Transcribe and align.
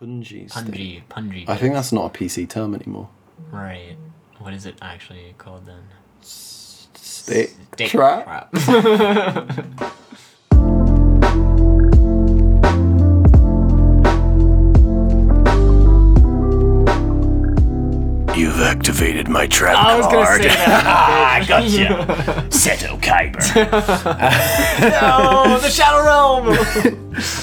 Punji. 0.00 0.48
Punji, 0.50 1.02
punji. 1.08 1.48
I 1.48 1.56
think 1.56 1.74
that's 1.74 1.92
not 1.92 2.06
a 2.06 2.18
PC 2.18 2.48
term 2.48 2.74
anymore. 2.74 3.08
right. 3.50 3.96
What 4.38 4.52
is 4.52 4.66
it 4.66 4.74
actually 4.82 5.34
called 5.38 5.64
then? 5.64 5.82
Stick, 6.20 7.50
Stick 7.72 7.90
trap. 7.90 8.48
You've 8.52 8.66
activated 18.84 19.28
my 19.28 19.46
trap 19.46 19.78
I 19.78 19.96
was 19.96 20.06
gonna 20.08 20.26
say 20.26 20.48
that. 20.48 21.40
I 21.42 21.46
got 21.46 21.64
you. 21.64 21.86
Seto 22.50 23.00
Kaiba. 23.00 23.40
no, 24.82 25.58
the 25.58 25.70
Shadow 25.70 26.04
Realm. 26.04 26.48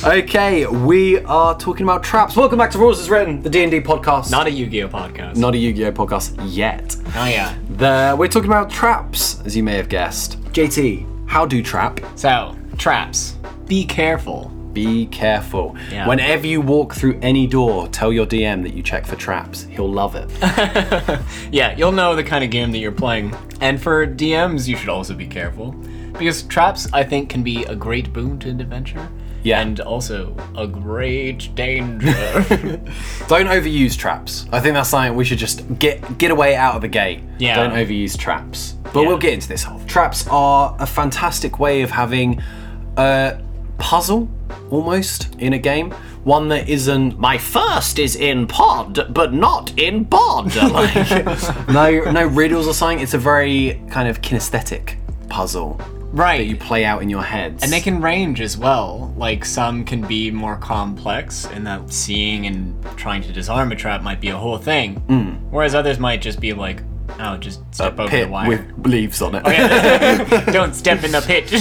okay, 0.24 0.68
we 0.68 1.18
are 1.22 1.58
talking 1.58 1.84
about 1.84 2.04
traps. 2.04 2.36
Welcome 2.36 2.60
back 2.60 2.70
to 2.72 2.78
Rules 2.78 3.00
as 3.00 3.10
Written, 3.10 3.42
the 3.42 3.50
D&D 3.50 3.82
podcast. 3.82 4.30
Not 4.30 4.46
a 4.46 4.52
Yu-Gi-Oh 4.52 4.90
podcast. 4.90 5.36
Not 5.36 5.56
a 5.56 5.58
Yu-Gi-Oh 5.58 5.92
podcast 5.94 6.40
yet. 6.46 6.96
Oh 7.16 7.26
yeah. 7.26 7.58
The, 7.72 8.16
we're 8.16 8.28
talking 8.28 8.50
about 8.50 8.70
traps, 8.70 9.42
as 9.44 9.56
you 9.56 9.64
may 9.64 9.78
have 9.78 9.90
guessed. 9.90 10.40
JT, 10.54 11.28
how 11.28 11.48
do 11.48 11.64
trap? 11.64 12.02
So 12.16 12.56
traps. 12.78 13.36
Be 13.66 13.84
careful. 13.84 14.52
Be 14.74 15.06
careful. 15.08 15.76
Yeah. 15.92 16.08
Whenever 16.08 16.48
you 16.48 16.62
walk 16.62 16.94
through 16.94 17.20
any 17.22 17.48
door, 17.48 17.88
tell 17.90 18.12
your 18.14 18.26
DM 18.26 18.64
that 18.64 18.74
you 18.74 18.82
check 18.84 19.06
for 19.06 19.16
traps. 19.16 19.64
He'll 19.64 19.92
love 19.92 20.16
it. 20.16 20.30
Yeah, 21.52 21.76
you'll 21.76 21.92
know 21.92 22.16
the 22.16 22.24
kind 22.24 22.44
of 22.44 22.50
game 22.50 22.72
that 22.72 22.78
you're 22.78 22.92
playing. 22.92 23.34
And 23.60 23.82
for 23.82 24.08
DMs, 24.08 24.68
you 24.68 24.76
should 24.78 24.90
also 24.90 25.14
be 25.14 25.28
careful. 25.28 25.72
Because 26.18 26.44
traps, 26.44 26.88
I 26.94 27.04
think, 27.04 27.30
can 27.30 27.44
be 27.44 27.64
a 27.66 27.76
great 27.76 28.14
boon 28.14 28.40
to 28.40 28.50
an 28.50 28.62
adventure. 28.62 29.10
Yeah. 29.44 29.60
And 29.62 29.80
also 29.82 30.36
a 30.56 30.68
great 30.68 31.54
danger. 31.56 32.08
Don't 33.28 33.48
overuse 33.48 33.98
traps. 33.98 34.46
I 34.52 34.60
think 34.60 34.76
that's 34.76 34.90
something 34.90 35.16
we 35.16 35.26
should 35.26 35.40
just 35.40 35.64
get 35.80 36.18
get 36.20 36.30
away 36.32 36.56
out 36.56 36.76
of 36.76 36.82
the 36.82 36.88
gate. 36.88 37.22
Yeah. 37.40 37.56
Don't 37.56 37.72
overuse 37.74 38.18
traps. 38.18 38.76
But 38.94 39.02
Yeah. 39.02 39.08
we'll 39.08 39.18
get 39.18 39.34
into 39.34 39.48
this 39.48 39.64
whole. 39.64 39.80
Traps 39.86 40.28
are 40.30 40.76
a 40.80 40.86
fantastic 40.86 41.60
way 41.60 41.82
of 41.82 41.90
having 41.90 42.42
a 42.98 43.42
puzzle 43.82 44.30
almost 44.70 45.36
in 45.40 45.54
a 45.54 45.58
game. 45.58 45.92
One 46.24 46.50
that 46.50 46.70
isn't 46.70 47.18
my 47.20 47.38
first 47.38 47.98
is 47.98 48.16
in 48.16 48.46
pod, 48.46 49.12
but 49.12 49.34
not 49.34 49.78
in 49.78 50.04
bod. 50.04 50.56
Like, 50.72 51.68
no, 51.70 52.12
no 52.12 52.26
riddles 52.28 52.68
or 52.68 52.74
something. 52.74 53.00
It's 53.00 53.16
a 53.16 53.18
very 53.18 53.82
kind 53.90 54.08
of 54.08 54.22
kinesthetic 54.22 54.96
puzzle 55.30 55.82
right. 56.12 56.38
that 56.38 56.46
you 56.46 56.56
play 56.56 56.86
out 56.86 57.02
in 57.02 57.10
your 57.10 57.24
heads. 57.24 57.64
And 57.64 57.72
they 57.72 57.82
can 57.82 58.02
range 58.02 58.40
as 58.40 58.58
well. 58.58 59.14
Like 59.18 59.44
some 59.46 59.84
can 59.84 60.06
be 60.06 60.32
more 60.32 60.58
complex 60.58 61.46
in 61.52 61.64
that 61.64 61.92
seeing 61.92 62.46
and 62.46 62.82
trying 62.98 63.24
to 63.24 63.34
disarm 63.34 63.72
a 63.72 63.76
trap 63.76 64.02
might 64.04 64.22
be 64.22 64.30
a 64.30 64.38
whole 64.38 64.58
thing. 64.58 64.98
Hmm. 64.98 65.30
Whereas 65.50 65.74
others 65.76 66.00
might 66.00 66.22
just 66.22 66.40
be 66.40 66.54
like, 66.54 66.84
oh, 67.20 67.38
just 67.38 67.62
step 67.74 68.00
over 68.00 68.10
pit 68.10 68.26
the 68.28 68.32
wire. 68.32 68.48
with 68.48 68.86
leaves 68.88 69.22
on 69.22 69.36
it. 69.36 69.44
Don't 70.54 70.74
step 70.74 71.04
in 71.04 71.12
the 71.12 71.22
pit. 71.22 71.52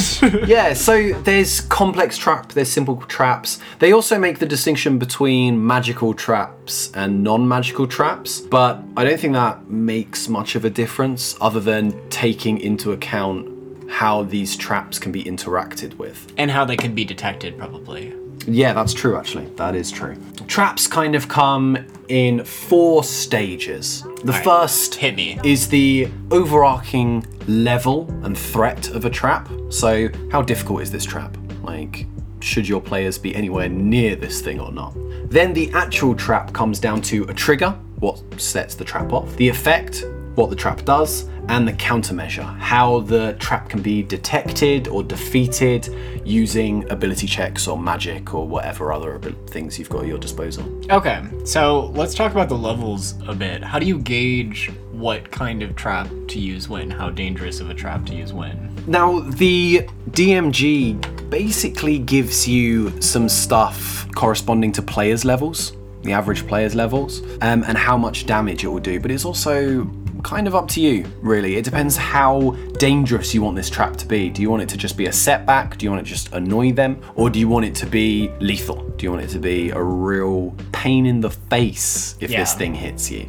Yeah, 0.49 0.75
so 0.75 1.13
there's 1.23 1.61
complex 1.63 2.17
trap, 2.19 2.53
there's 2.53 2.71
simple 2.71 2.97
traps. 3.03 3.59
They 3.79 3.93
also 3.93 4.19
make 4.19 4.39
the 4.39 4.47
distinction 4.47 4.99
between 4.99 5.65
magical 5.65 6.15
traps 6.15 6.91
and 6.95 7.23
non-magical 7.23 7.87
traps, 7.87 8.41
but 8.41 8.83
I 8.97 9.05
don't 9.05 9.19
think 9.21 9.35
that 9.35 9.69
makes 9.69 10.29
much 10.29 10.55
of 10.55 10.65
a 10.65 10.71
difference 10.71 11.37
other 11.41 11.61
than 11.61 12.09
taking 12.11 12.59
into 12.59 12.93
account 12.93 13.49
how 13.91 14.23
these 14.25 14.57
traps 14.57 14.99
can 14.99 15.13
be 15.13 15.23
interacted 15.25 15.95
with. 15.99 16.33
and 16.37 16.51
how 16.51 16.65
they 16.65 16.77
can 16.77 16.95
be 16.95 17.05
detected, 17.05 17.59
probably. 17.59 18.15
Yeah, 18.47 18.73
that's 18.73 18.95
true 18.95 19.17
actually. 19.17 19.47
That 19.57 19.75
is 19.75 19.91
true. 19.93 20.17
Traps 20.47 20.87
kind 20.87 21.15
of 21.15 21.29
come 21.29 21.77
in 22.09 22.43
four 22.45 23.05
stages. 23.05 24.05
The 24.23 24.33
Alright, 24.33 24.45
first 24.45 24.97
hit 24.97 25.17
me. 25.17 25.39
is 25.43 25.69
the 25.69 26.11
overarching 26.31 27.25
level 27.49 28.07
and 28.23 28.37
threat 28.37 28.91
of 28.91 29.07
a 29.07 29.11
trap. 29.11 29.49
So, 29.71 30.11
how 30.31 30.43
difficult 30.43 30.83
is 30.83 30.91
this 30.91 31.07
trap? 31.07 31.39
Like, 31.63 32.07
should 32.41 32.69
your 32.69 32.83
players 32.83 33.17
be 33.17 33.35
anywhere 33.35 33.71
near 33.71 34.17
this 34.17 34.43
thing 34.43 34.61
or 34.61 34.73
not? 34.73 34.95
Then 35.31 35.55
the 35.55 35.71
actual 35.73 36.15
trap 36.15 36.53
comes 36.53 36.79
down 36.79 37.01
to 37.03 37.25
a 37.25 37.35
trigger, 37.35 37.71
what 38.01 38.23
sets 38.39 38.75
the 38.75 38.85
trap 38.85 39.11
off, 39.15 39.35
the 39.37 39.49
effect, 39.49 40.05
what 40.35 40.51
the 40.51 40.57
trap 40.57 40.85
does, 40.85 41.25
and 41.51 41.67
the 41.67 41.73
countermeasure, 41.73 42.57
how 42.59 43.01
the 43.01 43.33
trap 43.41 43.69
can 43.69 43.83
be 43.83 44.05
detected 44.05 44.87
or 44.87 45.03
defeated 45.03 45.89
using 46.25 46.89
ability 46.91 47.27
checks 47.27 47.67
or 47.67 47.77
magic 47.77 48.33
or 48.33 48.47
whatever 48.47 48.93
other 48.93 49.19
things 49.49 49.77
you've 49.77 49.89
got 49.89 50.03
at 50.03 50.07
your 50.07 50.19
disposal. 50.19 50.65
Okay, 50.93 51.25
so 51.45 51.87
let's 51.97 52.15
talk 52.15 52.31
about 52.31 52.49
the 52.49 52.57
levels 52.57 53.15
a 53.27 53.35
bit. 53.35 53.65
How 53.65 53.81
do 53.81 53.87
you 53.87 53.99
gauge 53.99 54.71
what 54.93 55.29
kind 55.33 55.61
of 55.65 55.75
trap 55.75 56.09
to 56.29 56.39
use 56.39 56.69
when? 56.69 56.89
How 56.89 57.11
dangerous 57.11 57.59
of 57.59 57.69
a 57.69 57.75
trap 57.75 58.07
to 58.07 58.15
use 58.15 58.33
when? 58.33 58.73
Now, 58.87 59.19
the 59.19 59.89
DMG 60.11 61.31
basically 61.31 61.99
gives 61.99 62.47
you 62.47 63.01
some 63.03 63.29
stuff 63.29 64.07
corresponding 64.15 64.71
to 64.73 64.83
players' 64.83 65.25
levels, 65.25 65.73
the 66.03 66.13
average 66.13 66.47
players' 66.47 66.77
levels, 66.77 67.23
um, 67.43 67.65
and 67.67 67.77
how 67.77 67.97
much 67.97 68.27
damage 68.27 68.63
it 68.63 68.69
will 68.69 68.79
do, 68.79 69.01
but 69.01 69.11
it's 69.11 69.25
also 69.25 69.85
kind 70.23 70.47
of 70.47 70.55
up 70.55 70.69
to 70.69 70.81
you, 70.81 71.05
really. 71.21 71.57
It 71.57 71.65
depends 71.65 71.97
how 71.97 72.53
dangerous 72.79 73.35
you 73.35 73.43
want 73.43 73.57
this 73.57 73.71
trap 73.71 73.97
to 73.97 74.07
be. 74.07 74.31
Do 74.31 74.43
you 74.43 74.51
want 74.51 74.63
it 74.63 74.69
to 74.71 74.77
just 74.77 74.97
be 74.97 75.07
a 75.07 75.13
setback? 75.13 75.79
Do 75.79 75.85
you 75.85 75.91
want 75.91 76.03
it 76.03 76.05
to 76.05 76.11
just 76.11 76.33
annoy 76.33 76.73
them? 76.73 77.01
Or 77.15 77.31
do 77.31 77.39
you 77.39 77.49
want 77.49 77.67
it 77.67 77.75
to 77.77 77.87
be 77.87 78.31
lethal? 78.41 78.83
Do 78.97 79.05
you 79.05 79.13
want 79.13 79.25
it 79.25 79.29
to 79.29 79.39
be 79.39 79.71
a 79.71 79.83
real 79.83 80.55
pain 80.73 81.07
in 81.07 81.21
the 81.21 81.31
face 81.31 82.17
if 82.21 82.31
this 82.31 82.55
thing 82.55 82.75
hits 82.75 83.11
you? 83.11 83.29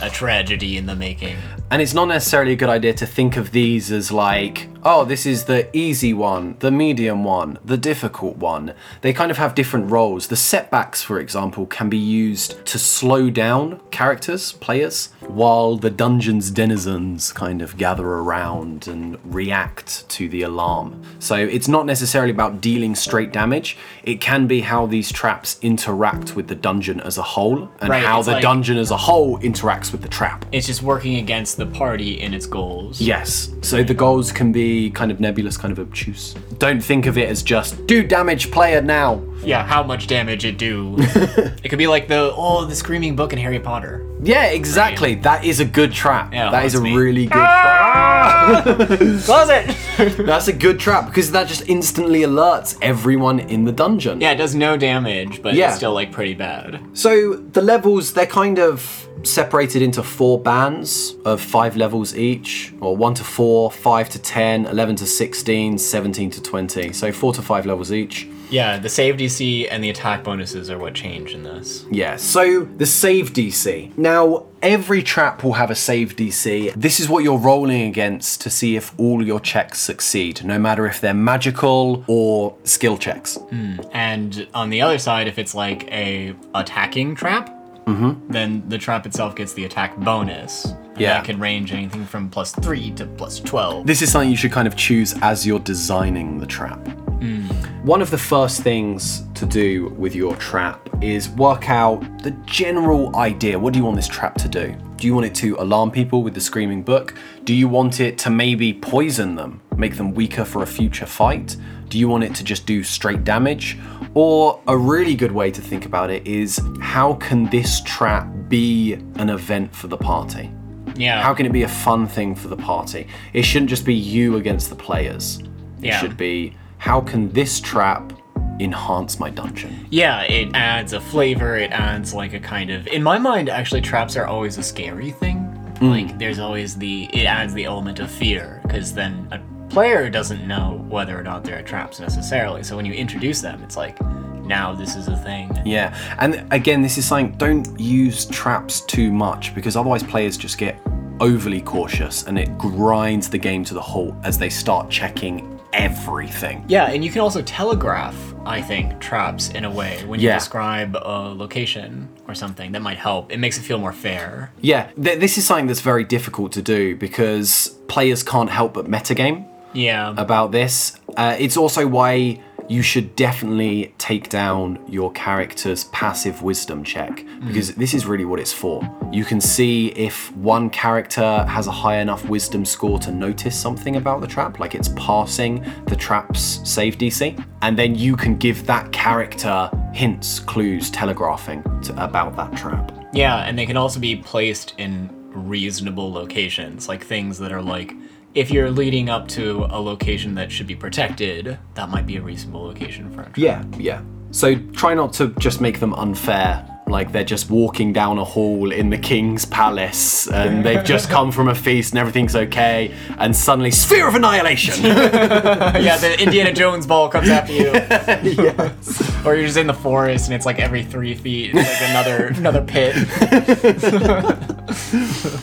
A 0.00 0.10
tragedy 0.10 0.76
in 0.76 0.86
the 0.86 0.96
making. 0.96 1.36
And 1.70 1.80
it's 1.80 1.94
not 1.94 2.06
necessarily 2.06 2.52
a 2.52 2.56
good 2.56 2.68
idea 2.68 2.92
to 2.94 3.06
think 3.06 3.36
of 3.36 3.52
these 3.52 3.92
as 3.92 4.10
like, 4.10 4.68
oh, 4.84 5.04
this 5.04 5.26
is 5.26 5.44
the 5.44 5.74
easy 5.76 6.12
one, 6.12 6.56
the 6.58 6.70
medium 6.70 7.22
one, 7.24 7.58
the 7.64 7.76
difficult 7.76 8.36
one. 8.36 8.74
They 9.02 9.12
kind 9.12 9.30
of 9.30 9.36
have 9.38 9.54
different 9.54 9.90
roles. 9.90 10.26
The 10.28 10.36
setbacks, 10.36 11.02
for 11.02 11.20
example, 11.20 11.66
can 11.66 11.88
be 11.88 11.98
used 11.98 12.64
to 12.66 12.78
slow 12.78 13.30
down 13.30 13.80
characters, 13.90 14.52
players, 14.52 15.10
while 15.20 15.76
the 15.76 15.90
dungeon's 15.90 16.50
denizens 16.50 17.32
kind 17.32 17.62
of 17.62 17.76
gather 17.76 18.06
around 18.06 18.88
and 18.88 19.18
react 19.24 20.08
to 20.10 20.28
the 20.28 20.42
alarm. 20.42 21.00
So 21.20 21.36
it's 21.36 21.68
not 21.68 21.86
necessarily 21.86 22.32
about 22.32 22.60
dealing 22.60 22.94
straight 22.94 23.32
damage, 23.32 23.76
it 24.02 24.20
can 24.20 24.46
be 24.46 24.62
how 24.62 24.86
these 24.86 25.12
traps 25.12 25.58
interact 25.62 26.34
with 26.34 26.48
the 26.48 26.54
dungeon 26.56 27.00
as 27.00 27.18
a 27.18 27.22
whole 27.22 27.70
and 27.80 27.90
Right, 27.90 28.04
how 28.04 28.22
the 28.22 28.32
like- 28.32 28.42
dungeon 28.42 28.78
as 28.78 28.90
a 28.90 28.96
whole 28.96 29.38
interacts 29.40 29.92
with 29.92 30.02
the 30.02 30.08
trap. 30.08 30.44
It's 30.50 30.66
just 30.66 30.82
working 30.82 31.16
against 31.16 31.56
the 31.56 31.66
party 31.66 32.20
in 32.20 32.34
its 32.34 32.46
goals. 32.46 33.00
Yes. 33.00 33.50
So 33.62 33.84
the 33.84 33.94
goals 33.94 34.32
can 34.32 34.50
be 34.50 34.71
kind 34.92 35.10
of 35.10 35.20
nebulous, 35.20 35.56
kind 35.56 35.72
of 35.72 35.78
obtuse. 35.78 36.34
Don't 36.58 36.82
think 36.82 37.06
of 37.06 37.16
it 37.18 37.28
as 37.28 37.42
just 37.42 37.86
do 37.86 38.02
damage 38.02 38.50
player 38.50 38.80
now. 38.82 39.22
Yeah, 39.42 39.64
how 39.66 39.82
much 39.82 40.06
damage 40.06 40.44
it 40.44 40.56
do. 40.56 40.94
it 40.98 41.68
could 41.68 41.78
be 41.78 41.86
like 41.88 42.06
the 42.08 42.32
oh 42.36 42.64
the 42.64 42.74
screaming 42.76 43.16
book 43.16 43.32
in 43.32 43.38
Harry 43.38 43.58
Potter. 43.58 44.06
Yeah, 44.22 44.46
exactly. 44.46 45.16
That 45.16 45.44
is 45.44 45.58
a 45.58 45.64
good 45.64 45.92
trap. 45.92 46.32
Yeah, 46.32 46.50
that 46.50 46.64
is 46.64 46.74
a 46.76 46.80
me. 46.80 46.94
really 46.96 47.24
good 47.26 47.32
trap. 47.32 47.64
Ah! 47.64 48.52
Close 49.24 49.48
it! 49.50 50.16
That's 50.26 50.46
a 50.48 50.52
good 50.52 50.78
trap 50.78 51.06
because 51.06 51.32
that 51.32 51.48
just 51.48 51.68
instantly 51.68 52.20
alerts 52.20 52.78
everyone 52.82 53.40
in 53.40 53.64
the 53.64 53.72
dungeon. 53.72 54.20
yeah, 54.20 54.30
it 54.30 54.36
does 54.36 54.54
no 54.54 54.76
damage, 54.76 55.42
but 55.42 55.54
Yeah. 55.54 55.68
it's 55.68 55.76
still 55.76 55.92
like 55.92 56.12
pretty 56.12 56.34
bad. 56.34 56.80
So 56.92 57.34
the 57.34 57.62
levels, 57.62 58.12
they're 58.12 58.26
kind 58.26 58.58
of 58.60 59.08
separated 59.24 59.82
into 59.82 60.02
four 60.02 60.38
bands 60.38 61.14
of 61.24 61.40
five 61.40 61.76
levels 61.76 62.16
each, 62.16 62.72
or 62.80 62.96
one 62.96 63.14
to 63.14 63.24
four, 63.24 63.70
five 63.70 64.08
to 64.10 64.18
10, 64.18 64.66
11 64.66 64.96
to 64.96 65.06
16, 65.06 65.78
17 65.78 66.30
to 66.30 66.42
20. 66.42 66.92
So 66.92 67.12
four 67.12 67.32
to 67.34 67.42
five 67.42 67.66
levels 67.66 67.92
each. 67.92 68.28
Yeah, 68.52 68.78
the 68.78 68.90
save 68.90 69.16
DC 69.16 69.66
and 69.70 69.82
the 69.82 69.88
attack 69.88 70.24
bonuses 70.24 70.68
are 70.68 70.76
what 70.76 70.92
change 70.92 71.32
in 71.32 71.42
this. 71.42 71.86
Yeah, 71.90 72.16
so 72.16 72.64
the 72.64 72.84
save 72.84 73.32
DC. 73.32 73.96
Now, 73.96 74.44
every 74.60 75.02
trap 75.02 75.42
will 75.42 75.54
have 75.54 75.70
a 75.70 75.74
save 75.74 76.16
DC. 76.16 76.74
This 76.74 77.00
is 77.00 77.08
what 77.08 77.24
you're 77.24 77.38
rolling 77.38 77.88
against 77.88 78.42
to 78.42 78.50
see 78.50 78.76
if 78.76 78.92
all 78.98 79.24
your 79.24 79.40
checks 79.40 79.80
succeed, 79.80 80.44
no 80.44 80.58
matter 80.58 80.84
if 80.86 81.00
they're 81.00 81.14
magical 81.14 82.04
or 82.06 82.54
skill 82.64 82.98
checks. 82.98 83.36
Hmm, 83.36 83.76
and 83.92 84.46
on 84.52 84.68
the 84.68 84.82
other 84.82 84.98
side, 84.98 85.28
if 85.28 85.38
it's 85.38 85.54
like 85.54 85.90
a 85.90 86.34
attacking 86.54 87.14
trap, 87.14 87.61
Mm-hmm. 87.86 88.32
then 88.32 88.68
the 88.68 88.78
trap 88.78 89.06
itself 89.06 89.34
gets 89.34 89.52
the 89.54 89.64
attack 89.64 89.96
bonus. 89.98 90.74
Yeah. 90.96 91.14
That 91.14 91.24
could 91.24 91.40
range 91.40 91.72
anything 91.72 92.04
from 92.04 92.28
plus 92.28 92.52
three 92.52 92.90
to 92.92 93.06
plus 93.06 93.40
twelve. 93.40 93.86
This 93.86 94.02
is 94.02 94.12
something 94.12 94.30
you 94.30 94.36
should 94.36 94.52
kind 94.52 94.68
of 94.68 94.76
choose 94.76 95.14
as 95.22 95.46
you're 95.46 95.58
designing 95.58 96.38
the 96.38 96.46
trap. 96.46 96.86
Hmm. 96.86 97.46
One 97.82 98.02
of 98.02 98.10
the 98.10 98.18
first 98.18 98.62
things 98.62 99.24
to 99.34 99.46
do 99.46 99.88
with 99.98 100.14
your 100.14 100.36
trap 100.36 100.88
is 101.02 101.28
work 101.30 101.70
out 101.70 102.00
the 102.22 102.32
general 102.46 103.16
idea. 103.16 103.58
What 103.58 103.72
do 103.72 103.78
you 103.78 103.84
want 103.84 103.96
this 103.96 104.06
trap 104.06 104.36
to 104.36 104.48
do? 104.48 104.76
Do 104.96 105.06
you 105.06 105.14
want 105.14 105.26
it 105.26 105.34
to 105.36 105.56
alarm 105.56 105.90
people 105.90 106.22
with 106.22 106.34
the 106.34 106.40
screaming 106.40 106.82
book? 106.82 107.14
Do 107.42 107.54
you 107.54 107.66
want 107.66 107.98
it 107.98 108.18
to 108.18 108.30
maybe 108.30 108.72
poison 108.72 109.34
them, 109.34 109.60
make 109.76 109.96
them 109.96 110.14
weaker 110.14 110.44
for 110.44 110.62
a 110.62 110.66
future 110.66 111.06
fight? 111.06 111.56
Do 111.92 111.98
you 111.98 112.08
want 112.08 112.24
it 112.24 112.34
to 112.36 112.42
just 112.42 112.64
do 112.64 112.82
straight 112.82 113.22
damage? 113.22 113.76
Or 114.14 114.58
a 114.66 114.74
really 114.74 115.14
good 115.14 115.30
way 115.32 115.50
to 115.50 115.60
think 115.60 115.84
about 115.84 116.08
it 116.08 116.26
is 116.26 116.58
how 116.80 117.12
can 117.16 117.50
this 117.50 117.82
trap 117.82 118.26
be 118.48 118.94
an 119.16 119.28
event 119.28 119.76
for 119.76 119.88
the 119.88 119.98
party? 119.98 120.50
Yeah. 120.96 121.20
How 121.20 121.34
can 121.34 121.44
it 121.44 121.52
be 121.52 121.64
a 121.64 121.68
fun 121.68 122.06
thing 122.06 122.34
for 122.34 122.48
the 122.48 122.56
party? 122.56 123.08
It 123.34 123.42
shouldn't 123.42 123.68
just 123.68 123.84
be 123.84 123.92
you 123.94 124.36
against 124.36 124.70
the 124.70 124.74
players. 124.74 125.40
It 125.82 125.88
Yeah. 125.88 126.00
should 126.00 126.16
be 126.16 126.56
how 126.78 127.02
can 127.02 127.28
this 127.32 127.60
trap 127.60 128.14
enhance 128.58 129.20
my 129.20 129.28
dungeon? 129.28 129.86
Yeah, 129.90 130.22
it 130.22 130.48
adds 130.54 130.94
a 130.94 131.00
flavor, 131.00 131.58
it 131.58 131.72
adds 131.72 132.14
like 132.14 132.32
a 132.32 132.40
kind 132.40 132.70
of 132.70 132.86
in 132.86 133.02
my 133.02 133.18
mind 133.18 133.50
actually 133.50 133.82
traps 133.82 134.16
are 134.16 134.24
always 134.26 134.56
a 134.56 134.62
scary 134.62 135.10
thing. 135.10 135.46
Mm. 135.80 135.90
Like 135.90 136.18
there's 136.18 136.38
always 136.38 136.74
the 136.74 137.10
it 137.12 137.26
adds 137.26 137.52
the 137.52 137.66
element 137.66 138.00
of 138.00 138.10
fear 138.10 138.60
because 138.62 138.94
then 138.94 139.28
a 139.30 139.38
player 139.72 140.10
doesn't 140.10 140.46
know 140.46 140.84
whether 140.88 141.18
or 141.18 141.22
not 141.22 141.44
there 141.44 141.58
are 141.58 141.62
traps 141.62 141.98
necessarily. 141.98 142.62
So 142.62 142.76
when 142.76 142.84
you 142.84 142.92
introduce 142.92 143.40
them, 143.40 143.62
it's 143.62 143.76
like 143.76 143.98
now 144.44 144.74
this 144.74 144.96
is 144.96 145.08
a 145.08 145.16
thing. 145.16 145.50
Yeah, 145.64 145.96
and 146.18 146.46
again, 146.52 146.82
this 146.82 146.98
is 146.98 147.06
saying 147.08 147.36
don't 147.38 147.78
use 147.80 148.26
traps 148.26 148.82
too 148.82 149.10
much 149.10 149.54
because 149.54 149.74
otherwise 149.76 150.02
players 150.02 150.36
just 150.36 150.58
get 150.58 150.78
overly 151.20 151.62
cautious 151.62 152.24
and 152.24 152.38
it 152.38 152.58
grinds 152.58 153.30
the 153.30 153.38
game 153.38 153.64
to 153.64 153.72
the 153.74 153.80
halt 153.80 154.14
as 154.24 154.36
they 154.38 154.50
start 154.50 154.90
checking 154.90 155.48
everything. 155.72 156.62
Yeah, 156.68 156.90
and 156.90 157.02
you 157.02 157.10
can 157.10 157.22
also 157.22 157.40
telegraph, 157.40 158.14
I 158.44 158.60
think, 158.60 159.00
traps 159.00 159.48
in 159.50 159.64
a 159.64 159.70
way 159.70 160.04
when 160.06 160.20
you 160.20 160.28
Yeah. 160.28 160.34
describe 160.34 160.96
a 160.96 161.32
location 161.34 162.08
or 162.28 162.34
something 162.34 162.72
that 162.72 162.82
might 162.82 162.98
help. 162.98 163.32
It 163.32 163.38
makes 163.38 163.56
it 163.56 163.62
feel 163.62 163.78
more 163.78 163.92
fair. 163.92 164.52
Yeah, 164.60 164.88
th- 165.02 165.18
this 165.18 165.38
is 165.38 165.46
something 165.46 165.66
that's 165.68 165.80
very 165.80 166.04
difficult 166.04 166.52
to 166.52 166.62
do 166.62 166.94
because 166.96 167.68
players 167.88 168.22
can't 168.22 168.50
help 168.50 168.74
but 168.74 168.86
metagame 168.86 169.46
Yeah. 169.74 170.14
about 170.16 170.52
this. 170.52 170.98
Uh, 171.16 171.36
it's 171.38 171.56
also 171.56 171.86
why 171.86 172.40
you 172.68 172.82
should 172.82 173.14
definitely 173.16 173.94
take 173.98 174.28
down 174.28 174.78
your 174.88 175.12
character's 175.12 175.84
passive 175.84 176.42
wisdom 176.42 176.84
check 176.84 177.24
because 177.46 177.74
this 177.74 177.92
is 177.92 178.06
really 178.06 178.24
what 178.24 178.40
it's 178.40 178.52
for. 178.52 178.82
You 179.12 179.24
can 179.24 179.40
see 179.40 179.88
if 179.88 180.34
one 180.36 180.70
character 180.70 181.44
has 181.44 181.66
a 181.66 181.70
high 181.70 181.96
enough 181.98 182.24
wisdom 182.28 182.64
score 182.64 182.98
to 183.00 183.10
notice 183.10 183.58
something 183.58 183.96
about 183.96 184.20
the 184.20 184.26
trap, 184.26 184.58
like 184.58 184.74
it's 184.74 184.88
passing 184.96 185.64
the 185.86 185.96
trap's 185.96 186.60
save 186.64 186.98
DC, 186.98 187.44
and 187.62 187.78
then 187.78 187.94
you 187.94 188.16
can 188.16 188.36
give 188.36 188.66
that 188.66 188.90
character 188.92 189.70
hints, 189.92 190.38
clues, 190.40 190.90
telegraphing 190.90 191.62
to, 191.82 192.04
about 192.04 192.36
that 192.36 192.56
trap. 192.56 192.90
Yeah, 193.12 193.44
and 193.44 193.58
they 193.58 193.66
can 193.66 193.76
also 193.76 194.00
be 194.00 194.16
placed 194.16 194.74
in 194.78 195.10
reasonable 195.34 196.10
locations, 196.12 196.88
like 196.88 197.04
things 197.04 197.38
that 197.38 197.52
are 197.52 197.62
like 197.62 197.94
if 198.34 198.50
you're 198.50 198.70
leading 198.70 199.10
up 199.10 199.28
to 199.28 199.66
a 199.70 199.80
location 199.80 200.34
that 200.36 200.50
should 200.50 200.66
be 200.66 200.74
protected, 200.74 201.58
that 201.74 201.88
might 201.90 202.06
be 202.06 202.16
a 202.16 202.22
reasonable 202.22 202.62
location 202.62 203.10
for 203.10 203.20
a 203.20 203.24
trap. 203.24 203.38
Yeah, 203.38 203.64
yeah. 203.78 204.02
So 204.30 204.56
try 204.72 204.94
not 204.94 205.12
to 205.14 205.28
just 205.38 205.60
make 205.60 205.80
them 205.80 205.92
unfair. 205.94 206.68
Like 206.86 207.12
they're 207.12 207.24
just 207.24 207.50
walking 207.50 207.92
down 207.92 208.18
a 208.18 208.24
hall 208.24 208.72
in 208.72 208.90
the 208.90 208.98
king's 208.98 209.44
palace 209.46 210.26
and 210.26 210.64
they've 210.64 210.84
just 210.84 211.08
come 211.08 211.30
from 211.30 211.48
a 211.48 211.54
feast 211.54 211.92
and 211.92 211.98
everything's 211.98 212.34
okay, 212.34 212.94
and 213.18 213.34
suddenly 213.34 213.70
sphere 213.70 214.08
of 214.08 214.14
annihilation. 214.14 214.82
yeah, 214.84 215.96
the 215.96 216.20
Indiana 216.20 216.52
Jones 216.52 216.86
ball 216.86 217.08
comes 217.08 217.28
after 217.28 217.52
you. 217.52 217.72
yes. 217.72 219.24
Or 219.24 219.34
you're 219.34 219.46
just 219.46 219.58
in 219.58 219.68
the 219.68 219.74
forest 219.74 220.26
and 220.26 220.34
it's 220.34 220.44
like 220.44 220.58
every 220.58 220.82
three 220.84 221.14
feet, 221.14 221.52
it's 221.54 221.80
like 221.80 221.90
another 221.90 222.26
another 222.26 222.62
pit. 222.62 222.94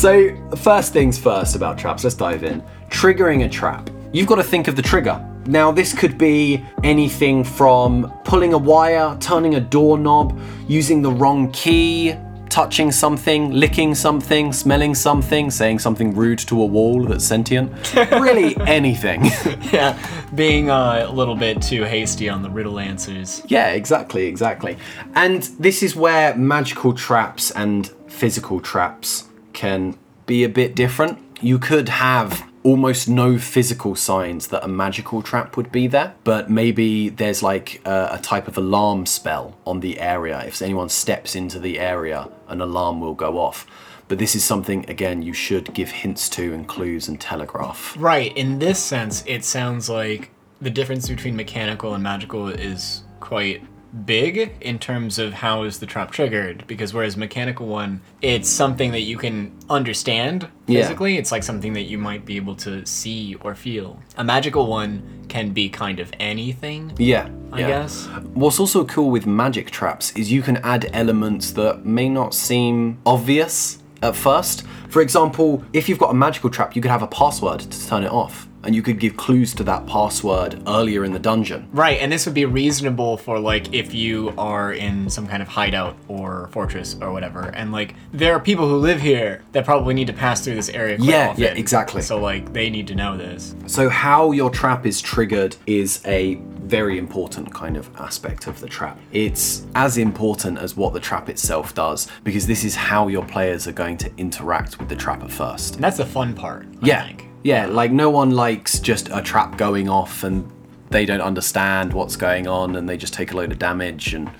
so, 0.00 0.34
first 0.56 0.94
things 0.94 1.18
first 1.18 1.54
about 1.54 1.76
traps, 1.76 2.04
let's 2.04 2.16
dive 2.16 2.42
in. 2.42 2.62
Triggering 2.88 3.44
a 3.44 3.48
trap. 3.50 3.90
You've 4.14 4.26
got 4.26 4.36
to 4.36 4.42
think 4.42 4.66
of 4.66 4.74
the 4.74 4.80
trigger. 4.80 5.22
Now, 5.44 5.70
this 5.70 5.92
could 5.92 6.16
be 6.16 6.64
anything 6.82 7.44
from 7.44 8.10
pulling 8.24 8.54
a 8.54 8.58
wire, 8.58 9.14
turning 9.20 9.56
a 9.56 9.60
doorknob, 9.60 10.40
using 10.66 11.02
the 11.02 11.10
wrong 11.10 11.52
key, 11.52 12.14
touching 12.48 12.90
something, 12.90 13.50
licking 13.52 13.94
something, 13.94 14.54
smelling 14.54 14.94
something, 14.94 15.50
saying 15.50 15.80
something 15.80 16.14
rude 16.14 16.38
to 16.38 16.62
a 16.62 16.66
wall 16.66 17.04
that's 17.04 17.26
sentient. 17.26 17.70
really, 18.12 18.56
anything. 18.60 19.30
Yeah, 19.70 19.96
being 20.34 20.70
uh, 20.70 21.06
a 21.08 21.12
little 21.12 21.36
bit 21.36 21.60
too 21.60 21.84
hasty 21.84 22.28
on 22.28 22.42
the 22.42 22.50
riddle 22.50 22.80
answers. 22.80 23.42
Yeah, 23.48 23.68
exactly, 23.68 24.26
exactly. 24.26 24.78
And 25.14 25.42
this 25.60 25.82
is 25.82 25.94
where 25.94 26.34
magical 26.34 26.92
traps 26.94 27.50
and 27.52 27.86
physical 28.08 28.60
traps 28.60 29.29
can 29.52 29.96
be 30.26 30.44
a 30.44 30.48
bit 30.48 30.74
different. 30.74 31.18
You 31.40 31.58
could 31.58 31.88
have 31.88 32.44
almost 32.62 33.08
no 33.08 33.38
physical 33.38 33.96
signs 33.96 34.48
that 34.48 34.62
a 34.62 34.68
magical 34.68 35.22
trap 35.22 35.56
would 35.56 35.72
be 35.72 35.86
there, 35.86 36.14
but 36.24 36.50
maybe 36.50 37.08
there's 37.08 37.42
like 37.42 37.80
a, 37.86 38.10
a 38.12 38.18
type 38.18 38.46
of 38.46 38.56
alarm 38.58 39.06
spell 39.06 39.56
on 39.66 39.80
the 39.80 39.98
area. 39.98 40.42
If 40.46 40.60
anyone 40.60 40.88
steps 40.90 41.34
into 41.34 41.58
the 41.58 41.78
area, 41.78 42.28
an 42.48 42.60
alarm 42.60 43.00
will 43.00 43.14
go 43.14 43.38
off. 43.38 43.66
But 44.08 44.18
this 44.18 44.34
is 44.34 44.44
something, 44.44 44.84
again, 44.90 45.22
you 45.22 45.32
should 45.32 45.72
give 45.72 45.90
hints 45.90 46.28
to 46.30 46.52
and 46.52 46.66
clues 46.66 47.08
and 47.08 47.20
telegraph. 47.20 47.96
Right, 47.96 48.36
in 48.36 48.58
this 48.58 48.78
sense, 48.78 49.22
it 49.26 49.44
sounds 49.44 49.88
like 49.88 50.30
the 50.60 50.70
difference 50.70 51.08
between 51.08 51.36
mechanical 51.36 51.94
and 51.94 52.02
magical 52.02 52.48
is 52.48 53.04
quite 53.20 53.62
big 54.06 54.52
in 54.60 54.78
terms 54.78 55.18
of 55.18 55.32
how 55.32 55.62
is 55.64 55.78
the 55.80 55.86
trap 55.86 56.10
triggered 56.10 56.64
because 56.66 56.94
whereas 56.94 57.16
mechanical 57.16 57.66
one 57.66 58.00
it's 58.22 58.48
something 58.48 58.92
that 58.92 59.00
you 59.00 59.16
can 59.16 59.50
understand 59.68 60.48
Yeah. 60.66 60.82
physically 60.82 61.16
it's 61.18 61.32
like 61.32 61.42
something 61.42 61.72
that 61.72 61.82
you 61.82 61.98
might 61.98 62.24
be 62.24 62.36
able 62.36 62.54
to 62.56 62.86
see 62.86 63.34
or 63.40 63.54
feel 63.54 64.00
a 64.16 64.22
magical 64.24 64.66
one 64.68 65.24
can 65.28 65.50
be 65.50 65.68
kind 65.68 65.98
of 65.98 66.12
anything 66.20 66.92
Yeah. 66.98 67.28
i 67.52 67.60
yeah. 67.60 67.66
guess 67.68 68.06
What's 68.34 68.60
also 68.60 68.84
cool 68.84 69.10
with 69.10 69.26
magic 69.26 69.70
traps 69.70 70.12
is 70.16 70.30
you 70.30 70.42
can 70.42 70.58
add 70.58 70.88
elements 70.92 71.50
that 71.52 71.84
may 71.84 72.08
not 72.08 72.32
seem 72.34 72.98
obvious 73.04 73.78
at 74.02 74.16
first. 74.16 74.64
For 74.88 75.02
example, 75.02 75.62
if 75.74 75.88
you've 75.88 75.98
got 75.98 76.10
a 76.10 76.14
magical 76.14 76.48
trap, 76.48 76.74
you 76.74 76.80
could 76.80 76.90
have 76.90 77.02
a 77.02 77.06
password 77.06 77.60
to 77.60 77.86
turn 77.86 78.02
it 78.02 78.10
off, 78.10 78.48
and 78.64 78.74
you 78.74 78.82
could 78.82 78.98
give 78.98 79.16
clues 79.16 79.54
to 79.54 79.64
that 79.64 79.86
password 79.86 80.62
earlier 80.66 81.04
in 81.04 81.12
the 81.12 81.18
dungeon. 81.18 81.68
Right, 81.72 81.98
and 82.00 82.10
this 82.12 82.26
would 82.26 82.34
be 82.34 82.44
reasonable 82.44 83.16
for 83.16 83.38
like 83.38 83.72
if 83.72 83.94
you 83.94 84.32
are 84.38 84.72
in 84.72 85.08
some 85.10 85.26
kind 85.26 85.42
of 85.42 85.48
hideout 85.48 85.96
or 86.08 86.48
fortress 86.52 86.96
or 87.00 87.12
whatever, 87.12 87.50
and 87.54 87.72
like 87.72 87.94
there 88.12 88.34
are 88.34 88.40
people 88.40 88.68
who 88.68 88.76
live 88.76 89.00
here 89.00 89.42
that 89.52 89.64
probably 89.64 89.94
need 89.94 90.06
to 90.08 90.12
pass 90.12 90.42
through 90.42 90.54
this 90.54 90.68
area. 90.70 90.96
Quite 90.96 91.08
Yeah, 91.08 91.28
often. 91.30 91.42
yeah, 91.44 91.50
exactly. 91.54 92.02
So 92.02 92.18
like 92.20 92.52
they 92.52 92.68
need 92.70 92.86
to 92.88 92.94
know 92.94 93.16
this. 93.16 93.54
So, 93.66 93.88
how 93.88 94.32
your 94.32 94.50
trap 94.50 94.86
is 94.86 95.00
triggered 95.00 95.56
is 95.66 96.02
a 96.06 96.34
very 96.70 96.98
important 96.98 97.52
kind 97.52 97.76
of 97.76 97.90
aspect 97.96 98.46
of 98.46 98.60
the 98.60 98.68
trap. 98.68 98.96
It's 99.12 99.66
as 99.74 99.98
important 99.98 100.58
as 100.58 100.76
what 100.76 100.92
the 100.92 101.00
trap 101.00 101.28
itself 101.28 101.74
does, 101.74 102.06
because 102.22 102.46
this 102.46 102.62
is 102.64 102.76
how 102.76 103.08
your 103.08 103.24
players 103.24 103.66
are 103.66 103.72
going 103.72 103.96
to 103.98 104.10
interact 104.18 104.78
with 104.78 104.88
the 104.88 104.94
trap 104.96 105.24
at 105.24 105.32
first. 105.32 105.74
And 105.76 105.82
that's 105.84 105.96
the 105.96 106.06
fun 106.06 106.32
part. 106.34 106.66
I 106.82 106.86
Yeah. 106.86 107.06
think. 107.06 107.26
Yeah, 107.42 107.66
like 107.66 107.90
no 107.90 108.10
one 108.10 108.30
likes 108.30 108.78
just 108.78 109.08
a 109.12 109.22
trap 109.22 109.56
going 109.56 109.88
off 109.88 110.24
and 110.24 110.50
they 110.90 111.06
don't 111.06 111.20
understand 111.20 111.92
what's 111.92 112.16
going 112.16 112.46
on 112.46 112.76
and 112.76 112.88
they 112.88 112.96
just 112.96 113.14
take 113.14 113.32
a 113.32 113.36
load 113.36 113.52
of 113.52 113.58
damage 113.58 114.12
and 114.12 114.30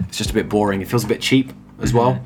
it's 0.00 0.18
just 0.18 0.30
a 0.30 0.34
bit 0.34 0.48
boring. 0.48 0.82
It 0.82 0.88
feels 0.88 1.04
a 1.04 1.08
bit 1.08 1.20
cheap 1.20 1.52
as 1.80 1.94
well. 1.94 2.22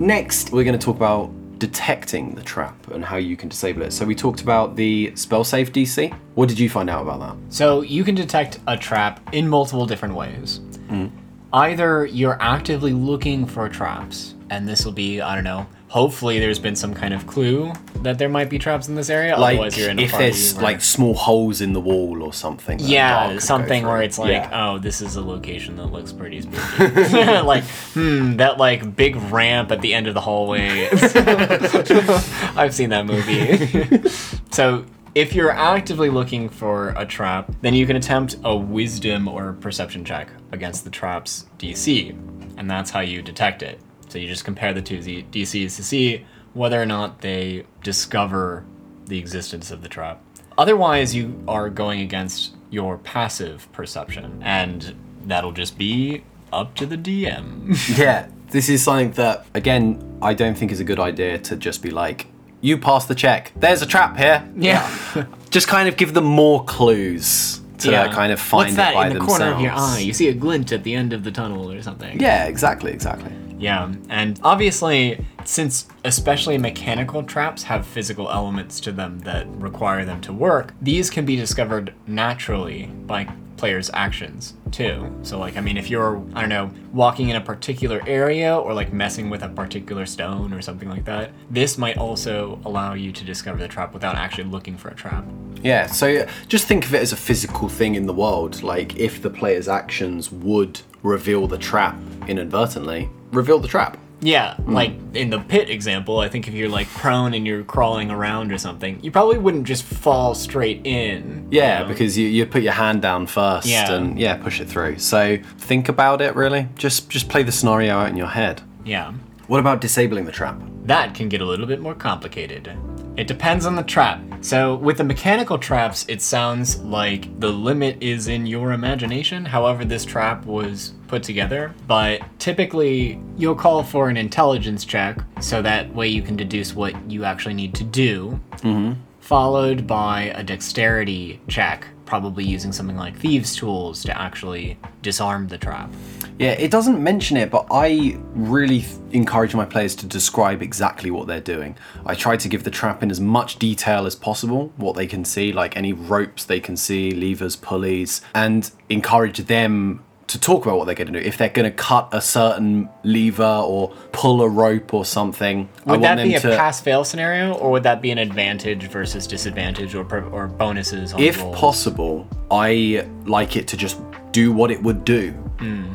Next, 0.00 0.50
we're 0.52 0.64
going 0.64 0.78
to 0.78 0.84
talk 0.84 0.96
about 0.96 1.30
detecting 1.58 2.34
the 2.34 2.42
trap 2.42 2.88
and 2.90 3.04
how 3.04 3.16
you 3.16 3.36
can 3.36 3.48
disable 3.48 3.82
it. 3.82 3.92
So 3.92 4.04
we 4.04 4.14
talked 4.14 4.40
about 4.40 4.76
the 4.76 5.12
spell 5.16 5.44
save 5.44 5.72
DC. 5.72 6.16
What 6.34 6.48
did 6.48 6.58
you 6.58 6.68
find 6.68 6.88
out 6.88 7.02
about 7.02 7.20
that? 7.20 7.52
So 7.52 7.82
you 7.82 8.04
can 8.04 8.14
detect 8.14 8.60
a 8.66 8.76
trap 8.76 9.20
in 9.34 9.48
multiple 9.48 9.86
different 9.86 10.14
ways. 10.14 10.60
Mm. 10.88 11.10
Either 11.52 12.06
you're 12.06 12.40
actively 12.40 12.92
looking 12.92 13.46
for 13.46 13.68
traps, 13.68 14.34
and 14.50 14.68
this 14.68 14.84
will 14.84 14.92
be 14.92 15.20
I 15.20 15.34
don't 15.34 15.44
know. 15.44 15.66
Hopefully, 15.88 16.38
there's 16.38 16.58
been 16.58 16.76
some 16.76 16.92
kind 16.92 17.14
of 17.14 17.26
clue 17.26 17.72
that 18.02 18.18
there 18.18 18.28
might 18.28 18.50
be 18.50 18.58
traps 18.58 18.88
in 18.88 18.94
this 18.94 19.08
area. 19.08 19.38
Like 19.38 19.54
Otherwise, 19.54 19.78
you're 19.78 19.88
in 19.90 19.98
a 19.98 20.02
if 20.02 20.12
there's 20.12 20.54
where- 20.54 20.62
like 20.64 20.80
small 20.82 21.14
holes 21.14 21.60
in 21.62 21.72
the 21.72 21.80
wall 21.80 22.22
or 22.22 22.32
something. 22.32 22.76
that 22.76 22.84
a 22.84 22.88
dog 22.88 22.90
Yeah, 23.34 23.38
something 23.38 23.86
where 23.86 24.02
it's 24.02 24.18
like, 24.18 24.32
Yeah. 24.32 24.50
oh, 24.72 24.78
this 24.78 25.00
is 25.00 25.16
a 25.16 25.22
location 25.22 25.76
that 25.76 25.86
looks 25.86 26.12
pretty 26.12 26.42
spooky. 26.42 27.14
like, 27.42 27.64
hmm, 27.94 28.36
that 28.36 28.58
like 28.58 28.94
big 28.96 29.16
ramp 29.32 29.72
at 29.72 29.80
the 29.80 29.94
end 29.94 30.06
of 30.06 30.14
the 30.14 30.20
hallway. 30.20 30.88
I've 30.92 32.74
seen 32.74 32.90
that 32.90 33.06
movie. 33.06 34.08
so, 34.50 34.84
if 35.14 35.34
you're 35.34 35.50
actively 35.50 36.10
looking 36.10 36.48
for 36.50 36.90
a 36.96 37.06
trap, 37.06 37.50
then 37.62 37.72
you 37.74 37.86
can 37.86 37.96
attempt 37.96 38.36
a 38.44 38.54
wisdom 38.54 39.26
or 39.26 39.54
perception 39.54 40.04
check 40.04 40.28
against 40.52 40.84
the 40.84 40.90
trap's 40.90 41.46
DC, 41.58 42.10
and 42.58 42.70
that's 42.70 42.90
how 42.90 43.00
you 43.00 43.22
detect 43.22 43.62
it. 43.62 43.80
So 44.08 44.18
you 44.18 44.26
just 44.28 44.44
compare 44.44 44.72
the 44.72 44.82
two 44.82 44.98
DCs 44.98 45.76
to 45.76 45.84
see 45.84 46.24
whether 46.54 46.80
or 46.80 46.86
not 46.86 47.20
they 47.20 47.64
discover 47.82 48.64
the 49.06 49.18
existence 49.18 49.70
of 49.70 49.82
the 49.82 49.88
trap. 49.88 50.22
Otherwise, 50.56 51.14
you 51.14 51.42
are 51.46 51.70
going 51.70 52.00
against 52.00 52.54
your 52.70 52.98
passive 52.98 53.70
perception, 53.72 54.40
and 54.42 54.94
that'll 55.24 55.52
just 55.52 55.78
be 55.78 56.24
up 56.52 56.74
to 56.76 56.86
the 56.86 56.96
DM. 56.96 57.76
Yeah, 57.98 58.28
this 58.50 58.68
is 58.68 58.82
something 58.82 59.12
that, 59.12 59.46
again, 59.54 60.18
I 60.20 60.34
don't 60.34 60.56
think 60.56 60.72
is 60.72 60.80
a 60.80 60.84
good 60.84 60.98
idea 61.00 61.38
to 61.38 61.56
just 61.56 61.82
be 61.82 61.90
like, 61.90 62.26
you 62.60 62.76
pass 62.76 63.06
the 63.06 63.14
check. 63.14 63.52
There's 63.56 63.82
a 63.82 63.86
trap 63.86 64.16
here. 64.16 64.46
yeah. 64.56 65.26
Just 65.50 65.68
kind 65.68 65.88
of 65.88 65.96
give 65.96 66.12
them 66.12 66.24
more 66.24 66.64
clues 66.64 67.60
to 67.78 67.90
kind 68.12 68.32
of 68.32 68.40
find 68.40 68.66
What's 68.66 68.76
that 68.76 68.90
it 68.92 68.94
by 68.96 69.06
in 69.06 69.12
the 69.12 69.18
themselves. 69.20 69.38
corner 69.38 69.54
of 69.54 69.60
your 69.62 69.72
eye? 69.72 70.00
You 70.00 70.12
see 70.12 70.28
a 70.28 70.34
glint 70.34 70.72
at 70.72 70.82
the 70.82 70.92
end 70.94 71.12
of 71.12 71.22
the 71.24 71.30
tunnel 71.30 71.70
or 71.70 71.80
something. 71.82 72.20
Yeah, 72.20 72.46
exactly, 72.46 72.90
exactly. 72.92 73.30
Yeah, 73.58 73.92
and 74.08 74.40
obviously, 74.42 75.24
since 75.44 75.88
especially 76.04 76.58
mechanical 76.58 77.22
traps 77.22 77.64
have 77.64 77.86
physical 77.86 78.30
elements 78.30 78.80
to 78.80 78.92
them 78.92 79.18
that 79.20 79.48
require 79.48 80.04
them 80.04 80.20
to 80.22 80.32
work, 80.32 80.74
these 80.80 81.10
can 81.10 81.24
be 81.24 81.36
discovered 81.36 81.92
naturally 82.06 82.86
by 83.06 83.28
players' 83.56 83.90
actions 83.92 84.54
too. 84.70 85.12
So, 85.22 85.38
like, 85.38 85.56
I 85.56 85.60
mean, 85.60 85.76
if 85.76 85.90
you're, 85.90 86.22
I 86.34 86.40
don't 86.40 86.48
know, 86.48 86.70
walking 86.92 87.28
in 87.28 87.36
a 87.36 87.40
particular 87.40 88.00
area 88.06 88.56
or 88.56 88.72
like 88.72 88.92
messing 88.92 89.28
with 89.28 89.42
a 89.42 89.48
particular 89.48 90.06
stone 90.06 90.52
or 90.54 90.62
something 90.62 90.88
like 90.88 91.04
that, 91.06 91.32
this 91.50 91.76
might 91.76 91.98
also 91.98 92.60
allow 92.64 92.94
you 92.94 93.12
to 93.12 93.24
discover 93.24 93.58
the 93.58 93.68
trap 93.68 93.92
without 93.92 94.14
actually 94.14 94.44
looking 94.44 94.76
for 94.76 94.88
a 94.88 94.94
trap. 94.94 95.24
Yeah, 95.62 95.86
so 95.86 96.26
just 96.46 96.66
think 96.66 96.86
of 96.86 96.94
it 96.94 97.02
as 97.02 97.12
a 97.12 97.16
physical 97.16 97.68
thing 97.68 97.96
in 97.96 98.06
the 98.06 98.14
world. 98.14 98.62
Like 98.62 98.96
if 98.96 99.20
the 99.20 99.30
player's 99.30 99.68
actions 99.68 100.30
would 100.30 100.80
reveal 101.02 101.48
the 101.48 101.58
trap 101.58 101.98
inadvertently, 102.28 103.10
reveal 103.32 103.58
the 103.58 103.68
trap. 103.68 103.96
Yeah, 104.20 104.54
Hmm. 104.56 104.72
like 104.72 104.92
in 105.14 105.30
the 105.30 105.38
pit 105.38 105.70
example, 105.70 106.18
I 106.18 106.28
think 106.28 106.48
if 106.48 106.54
you're 106.54 106.68
like 106.68 106.88
prone 106.94 107.34
and 107.34 107.46
you're 107.46 107.62
crawling 107.62 108.10
around 108.10 108.50
or 108.50 108.58
something, 108.58 108.98
you 109.00 109.12
probably 109.12 109.38
wouldn't 109.38 109.62
just 109.64 109.84
fall 109.84 110.34
straight 110.34 110.80
in. 110.84 111.46
you 111.52 111.60
Yeah, 111.60 111.82
know? 111.82 111.86
because 111.88 112.18
you, 112.18 112.26
you 112.26 112.44
put 112.44 112.62
your 112.62 112.72
hand 112.72 113.00
down 113.00 113.26
first 113.28 113.68
Yeah. 113.68 113.92
and 113.92 114.18
yeah, 114.18 114.34
push 114.36 114.60
it 114.60 114.68
through. 114.68 114.98
So 114.98 115.38
think 115.58 115.88
about 115.88 116.20
it 116.20 116.34
really. 116.34 116.66
Just 116.76 117.08
just 117.10 117.28
play 117.28 117.44
the 117.44 117.52
scenario 117.52 117.96
out 117.96 118.08
in 118.08 118.16
your 118.16 118.26
head. 118.40 118.62
yeah, 118.84 119.12
What 119.46 119.60
about 119.60 119.80
disabling 119.80 120.24
the 120.24 120.32
trap? 120.32 120.60
that 120.86 121.14
can 121.14 121.28
get 121.28 121.40
a 121.40 121.44
little 121.44 121.66
bit 121.66 121.80
more 121.80 121.94
complicated. 121.94 122.72
It 123.18 123.26
depends 123.26 123.66
on 123.66 123.74
the 123.74 123.82
trap. 123.82 124.22
So 124.42 124.76
with 124.76 124.98
the 124.98 125.04
mechanical 125.04 125.58
traps, 125.58 126.06
it 126.08 126.22
sounds 126.22 126.78
like 126.78 127.40
the 127.40 127.48
limit 127.48 128.00
is 128.00 128.28
in 128.28 128.46
your 128.46 128.70
imagination. 128.70 129.44
However, 129.44 129.84
this 129.84 130.04
trap 130.04 130.46
was 130.46 130.92
put 131.08 131.24
together, 131.24 131.74
but 131.88 132.22
typically 132.38 133.20
you'll 133.36 133.56
call 133.56 133.82
for 133.82 134.08
an 134.08 134.16
intelligence 134.16 134.84
check 134.84 135.18
so 135.40 135.60
that 135.62 135.92
way 135.92 136.06
you 136.06 136.22
can 136.22 136.36
deduce 136.36 136.76
what 136.76 137.10
you 137.10 137.24
actually 137.24 137.54
need 137.54 137.74
to 137.74 137.82
do. 137.82 138.38
Mm-hmm. 138.58 139.00
Followed 139.28 139.86
by 139.86 140.32
a 140.36 140.42
dexterity 140.42 141.38
check, 141.48 141.86
probably 142.06 142.42
using 142.42 142.72
something 142.72 142.96
like 142.96 143.14
thieves' 143.14 143.54
tools 143.54 144.02
to 144.02 144.18
actually 144.18 144.78
disarm 145.02 145.46
the 145.48 145.58
trap. 145.58 145.92
Yeah, 146.38 146.52
it 146.52 146.70
doesn't 146.70 147.02
mention 147.04 147.36
it, 147.36 147.50
but 147.50 147.66
I 147.70 148.18
really 148.32 148.80
th- 148.80 148.94
encourage 149.10 149.54
my 149.54 149.66
players 149.66 149.94
to 149.96 150.06
describe 150.06 150.62
exactly 150.62 151.10
what 151.10 151.26
they're 151.26 151.42
doing. 151.42 151.76
I 152.06 152.14
try 152.14 152.38
to 152.38 152.48
give 152.48 152.64
the 152.64 152.70
trap 152.70 153.02
in 153.02 153.10
as 153.10 153.20
much 153.20 153.58
detail 153.58 154.06
as 154.06 154.14
possible, 154.14 154.72
what 154.78 154.96
they 154.96 155.06
can 155.06 155.26
see, 155.26 155.52
like 155.52 155.76
any 155.76 155.92
ropes 155.92 156.46
they 156.46 156.58
can 156.58 156.78
see, 156.78 157.10
levers, 157.10 157.54
pulleys, 157.54 158.22
and 158.34 158.70
encourage 158.88 159.40
them 159.40 160.02
to 160.28 160.38
talk 160.38 160.66
about 160.66 160.78
what 160.78 160.84
they're 160.84 160.94
going 160.94 161.12
to 161.12 161.20
do. 161.20 161.26
If 161.26 161.38
they're 161.38 161.48
going 161.48 161.70
to 161.70 161.76
cut 161.76 162.08
a 162.12 162.20
certain 162.20 162.88
lever 163.02 163.44
or 163.44 163.88
pull 164.12 164.42
a 164.42 164.48
rope 164.48 164.94
or 164.94 165.04
something, 165.04 165.68
I 165.86 165.92
Would 165.92 166.02
that 166.02 166.22
be 166.22 166.34
a 166.34 166.40
to. 166.40 166.56
pass-fail 166.56 167.04
scenario, 167.04 167.54
or 167.54 167.70
would 167.70 167.82
that 167.82 168.00
be 168.00 168.10
an 168.10 168.18
advantage 168.18 168.84
versus 168.88 169.26
disadvantage, 169.26 169.94
or 169.94 170.04
or 170.30 170.46
bonuses? 170.46 171.12
On 171.12 171.20
if 171.20 171.38
possible, 171.52 172.26
I 172.50 173.06
like 173.24 173.56
it 173.56 173.66
to 173.68 173.76
just 173.76 174.00
do 174.32 174.52
what 174.52 174.70
it 174.70 174.82
would 174.82 175.04
do. 175.04 175.34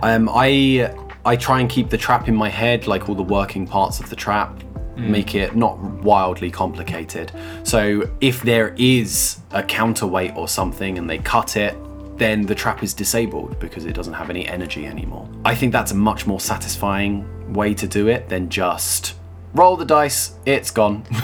Um, 0.02 0.30
I 0.34 0.94
I 1.26 1.38
try 1.38 1.62
and 1.62 1.70
keep 1.70 1.90
the 1.90 1.98
trap 1.98 2.28
in 2.28 2.36
my 2.36 2.50
head, 2.50 2.86
like 2.88 3.08
all 3.08 3.16
the 3.16 3.24
working 3.24 3.66
parts 3.66 4.00
of 4.00 4.10
the 4.10 4.16
trap, 4.16 4.62
make 4.98 5.36
it 5.36 5.56
not 5.56 5.80
wildly 5.80 6.52
complicated. 6.52 7.32
So 7.64 8.10
if 8.20 8.42
there 8.42 8.76
is 8.78 9.38
a 9.52 9.64
counterweight 9.64 10.34
or 10.36 10.48
something 10.48 10.98
and 10.98 11.10
they 11.10 11.20
cut 11.20 11.56
it, 11.56 11.76
then 12.24 12.46
the 12.46 12.56
trap 12.56 12.82
is 12.84 12.94
disabled 12.94 13.60
because 13.60 13.86
it 13.86 13.94
doesn't 13.94 14.14
have 14.14 14.30
any 14.30 14.48
energy 14.48 14.86
anymore. 14.86 15.28
I 15.44 15.56
think 15.56 15.74
that's 15.74 15.92
a 15.92 15.96
much 15.96 16.26
more 16.26 16.40
satisfying 16.40 17.54
way 17.54 17.74
to 17.74 17.88
do 17.88 18.08
it 18.08 18.30
than 18.30 18.50
just 18.50 19.16
roll 19.54 19.76
the 19.76 19.86
dice, 19.86 20.34
it's 20.46 20.72
gone. 20.72 21.06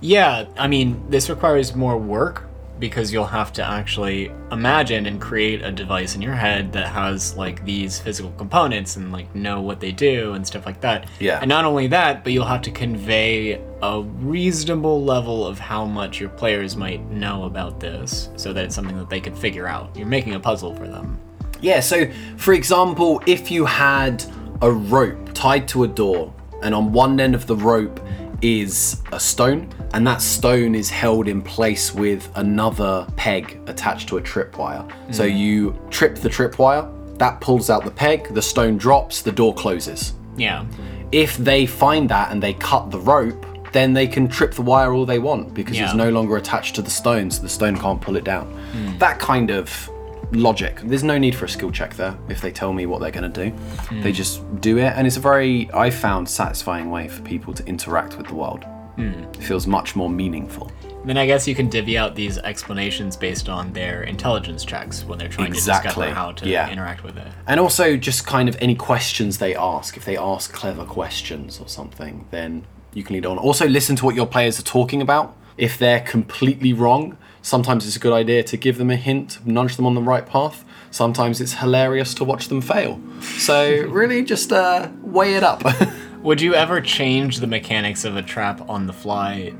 Yeah, 0.00 0.46
I 0.58 0.66
mean, 0.66 1.02
this 1.10 1.30
requires 1.30 1.74
more 1.74 1.96
work 1.96 2.45
because 2.78 3.12
you'll 3.12 3.24
have 3.24 3.52
to 3.54 3.64
actually 3.64 4.30
imagine 4.52 5.06
and 5.06 5.20
create 5.20 5.62
a 5.62 5.72
device 5.72 6.14
in 6.14 6.22
your 6.22 6.34
head 6.34 6.72
that 6.72 6.88
has 6.88 7.36
like 7.36 7.64
these 7.64 7.98
physical 7.98 8.30
components 8.32 8.96
and 8.96 9.12
like 9.12 9.34
know 9.34 9.60
what 9.60 9.80
they 9.80 9.92
do 9.92 10.34
and 10.34 10.46
stuff 10.46 10.66
like 10.66 10.80
that. 10.80 11.08
Yeah. 11.18 11.38
And 11.40 11.48
not 11.48 11.64
only 11.64 11.86
that, 11.88 12.22
but 12.22 12.32
you'll 12.32 12.44
have 12.44 12.62
to 12.62 12.70
convey 12.70 13.60
a 13.82 14.02
reasonable 14.02 15.02
level 15.02 15.46
of 15.46 15.58
how 15.58 15.84
much 15.84 16.20
your 16.20 16.30
players 16.30 16.76
might 16.76 17.02
know 17.10 17.44
about 17.44 17.80
this 17.80 18.30
so 18.36 18.52
that 18.52 18.64
it's 18.64 18.74
something 18.74 18.96
that 18.98 19.10
they 19.10 19.20
could 19.20 19.36
figure 19.36 19.66
out. 19.66 19.96
You're 19.96 20.06
making 20.06 20.34
a 20.34 20.40
puzzle 20.40 20.74
for 20.74 20.86
them. 20.86 21.18
Yeah, 21.60 21.80
so 21.80 22.10
for 22.36 22.52
example, 22.52 23.22
if 23.26 23.50
you 23.50 23.64
had 23.64 24.24
a 24.62 24.70
rope 24.70 25.32
tied 25.32 25.68
to 25.68 25.84
a 25.84 25.88
door, 25.88 26.32
and 26.62 26.74
on 26.74 26.92
one 26.92 27.20
end 27.20 27.34
of 27.34 27.46
the 27.46 27.56
rope 27.56 28.00
is 28.42 29.02
a 29.12 29.20
stone, 29.20 29.72
and 29.94 30.06
that 30.06 30.20
stone 30.22 30.74
is 30.74 30.90
held 30.90 31.28
in 31.28 31.42
place 31.42 31.94
with 31.94 32.30
another 32.36 33.06
peg 33.16 33.60
attached 33.66 34.08
to 34.08 34.18
a 34.18 34.22
tripwire. 34.22 34.90
So 35.14 35.24
mm. 35.28 35.36
you 35.36 35.78
trip 35.90 36.16
the 36.16 36.28
tripwire, 36.28 36.92
that 37.18 37.40
pulls 37.40 37.70
out 37.70 37.84
the 37.84 37.90
peg, 37.90 38.34
the 38.34 38.42
stone 38.42 38.76
drops, 38.76 39.22
the 39.22 39.32
door 39.32 39.54
closes. 39.54 40.12
Yeah. 40.36 40.66
If 41.12 41.36
they 41.38 41.66
find 41.66 42.08
that 42.10 42.30
and 42.30 42.42
they 42.42 42.54
cut 42.54 42.90
the 42.90 43.00
rope, 43.00 43.46
then 43.72 43.92
they 43.92 44.06
can 44.06 44.28
trip 44.28 44.54
the 44.54 44.62
wire 44.62 44.92
all 44.92 45.04
they 45.04 45.18
want 45.18 45.54
because 45.54 45.78
it's 45.78 45.94
no 45.94 46.10
longer 46.10 46.36
attached 46.36 46.74
to 46.76 46.82
the 46.82 46.90
stone, 46.90 47.30
so 47.30 47.42
the 47.42 47.48
stone 47.48 47.76
can't 47.76 48.00
pull 48.00 48.16
it 48.16 48.24
down. 48.24 48.52
Mm. 48.72 48.98
That 48.98 49.18
kind 49.18 49.50
of 49.50 49.90
logic. 50.32 50.80
There's 50.84 51.04
no 51.04 51.18
need 51.18 51.34
for 51.34 51.44
a 51.44 51.48
skill 51.48 51.70
check 51.70 51.94
there 51.94 52.16
if 52.28 52.40
they 52.40 52.50
tell 52.50 52.72
me 52.72 52.86
what 52.86 53.00
they're 53.00 53.10
going 53.10 53.30
to 53.30 53.50
do. 53.50 53.56
They 54.02 54.10
hmm. 54.10 54.12
just 54.12 54.60
do 54.60 54.78
it, 54.78 54.92
and 54.96 55.06
it's 55.06 55.16
a 55.16 55.20
very, 55.20 55.70
I 55.72 55.90
found, 55.90 56.28
satisfying 56.28 56.90
way 56.90 57.08
for 57.08 57.22
people 57.22 57.54
to 57.54 57.64
interact 57.66 58.16
with 58.16 58.28
the 58.28 58.34
world. 58.34 58.64
Hmm. 58.96 59.24
It 59.34 59.42
feels 59.42 59.66
much 59.66 59.94
more 59.94 60.08
meaningful. 60.08 60.72
Then 61.04 61.18
I 61.18 61.26
guess 61.26 61.46
you 61.46 61.54
can 61.54 61.68
divvy 61.68 61.96
out 61.96 62.16
these 62.16 62.38
explanations 62.38 63.16
based 63.16 63.48
on 63.48 63.72
their 63.72 64.02
intelligence 64.02 64.64
checks 64.64 65.04
when 65.04 65.18
they're 65.18 65.28
trying 65.28 65.52
to 65.52 65.60
discover 65.60 66.10
how 66.10 66.32
to 66.32 66.48
yeah. 66.48 66.68
interact 66.68 67.04
with 67.04 67.16
it. 67.16 67.28
And 67.46 67.60
also, 67.60 67.96
just 67.96 68.26
kind 68.26 68.48
of 68.48 68.56
any 68.60 68.74
questions 68.74 69.38
they 69.38 69.54
ask. 69.54 69.96
If 69.96 70.04
they 70.04 70.16
ask 70.16 70.52
clever 70.52 70.84
questions 70.84 71.60
or 71.60 71.68
something, 71.68 72.26
then 72.32 72.66
you 72.92 73.04
can 73.04 73.14
lead 73.14 73.24
on. 73.24 73.38
Also, 73.38 73.68
listen 73.68 73.94
to 73.96 74.04
what 74.04 74.16
your 74.16 74.26
players 74.26 74.58
are 74.58 74.64
talking 74.64 75.00
about. 75.00 75.36
If 75.56 75.78
they're 75.78 76.00
completely 76.00 76.72
wrong, 76.72 77.16
sometimes 77.46 77.86
it's 77.86 77.94
a 77.94 78.00
good 78.00 78.12
idea 78.12 78.42
to 78.42 78.56
give 78.56 78.76
them 78.76 78.90
a 78.90 78.96
hint, 78.96 79.38
nudge 79.46 79.76
them 79.76 79.86
on 79.86 79.94
the 79.94 80.02
right 80.02 80.26
path. 80.26 80.64
Sometimes 80.90 81.40
it's 81.40 81.54
hilarious 81.54 82.12
to 82.14 82.24
watch 82.24 82.48
them 82.48 82.60
fail. 82.60 83.00
So, 83.20 83.82
really, 83.88 84.24
just 84.24 84.52
uh, 84.52 84.88
weigh 85.00 85.34
it 85.34 85.44
up. 85.44 85.62
Would 86.22 86.40
you 86.40 86.54
ever 86.54 86.80
change 86.80 87.38
the 87.38 87.46
mechanics 87.46 88.04
of 88.04 88.16
a 88.16 88.22
trap 88.22 88.68
on 88.68 88.88
the 88.88 88.92
fly 88.92 89.54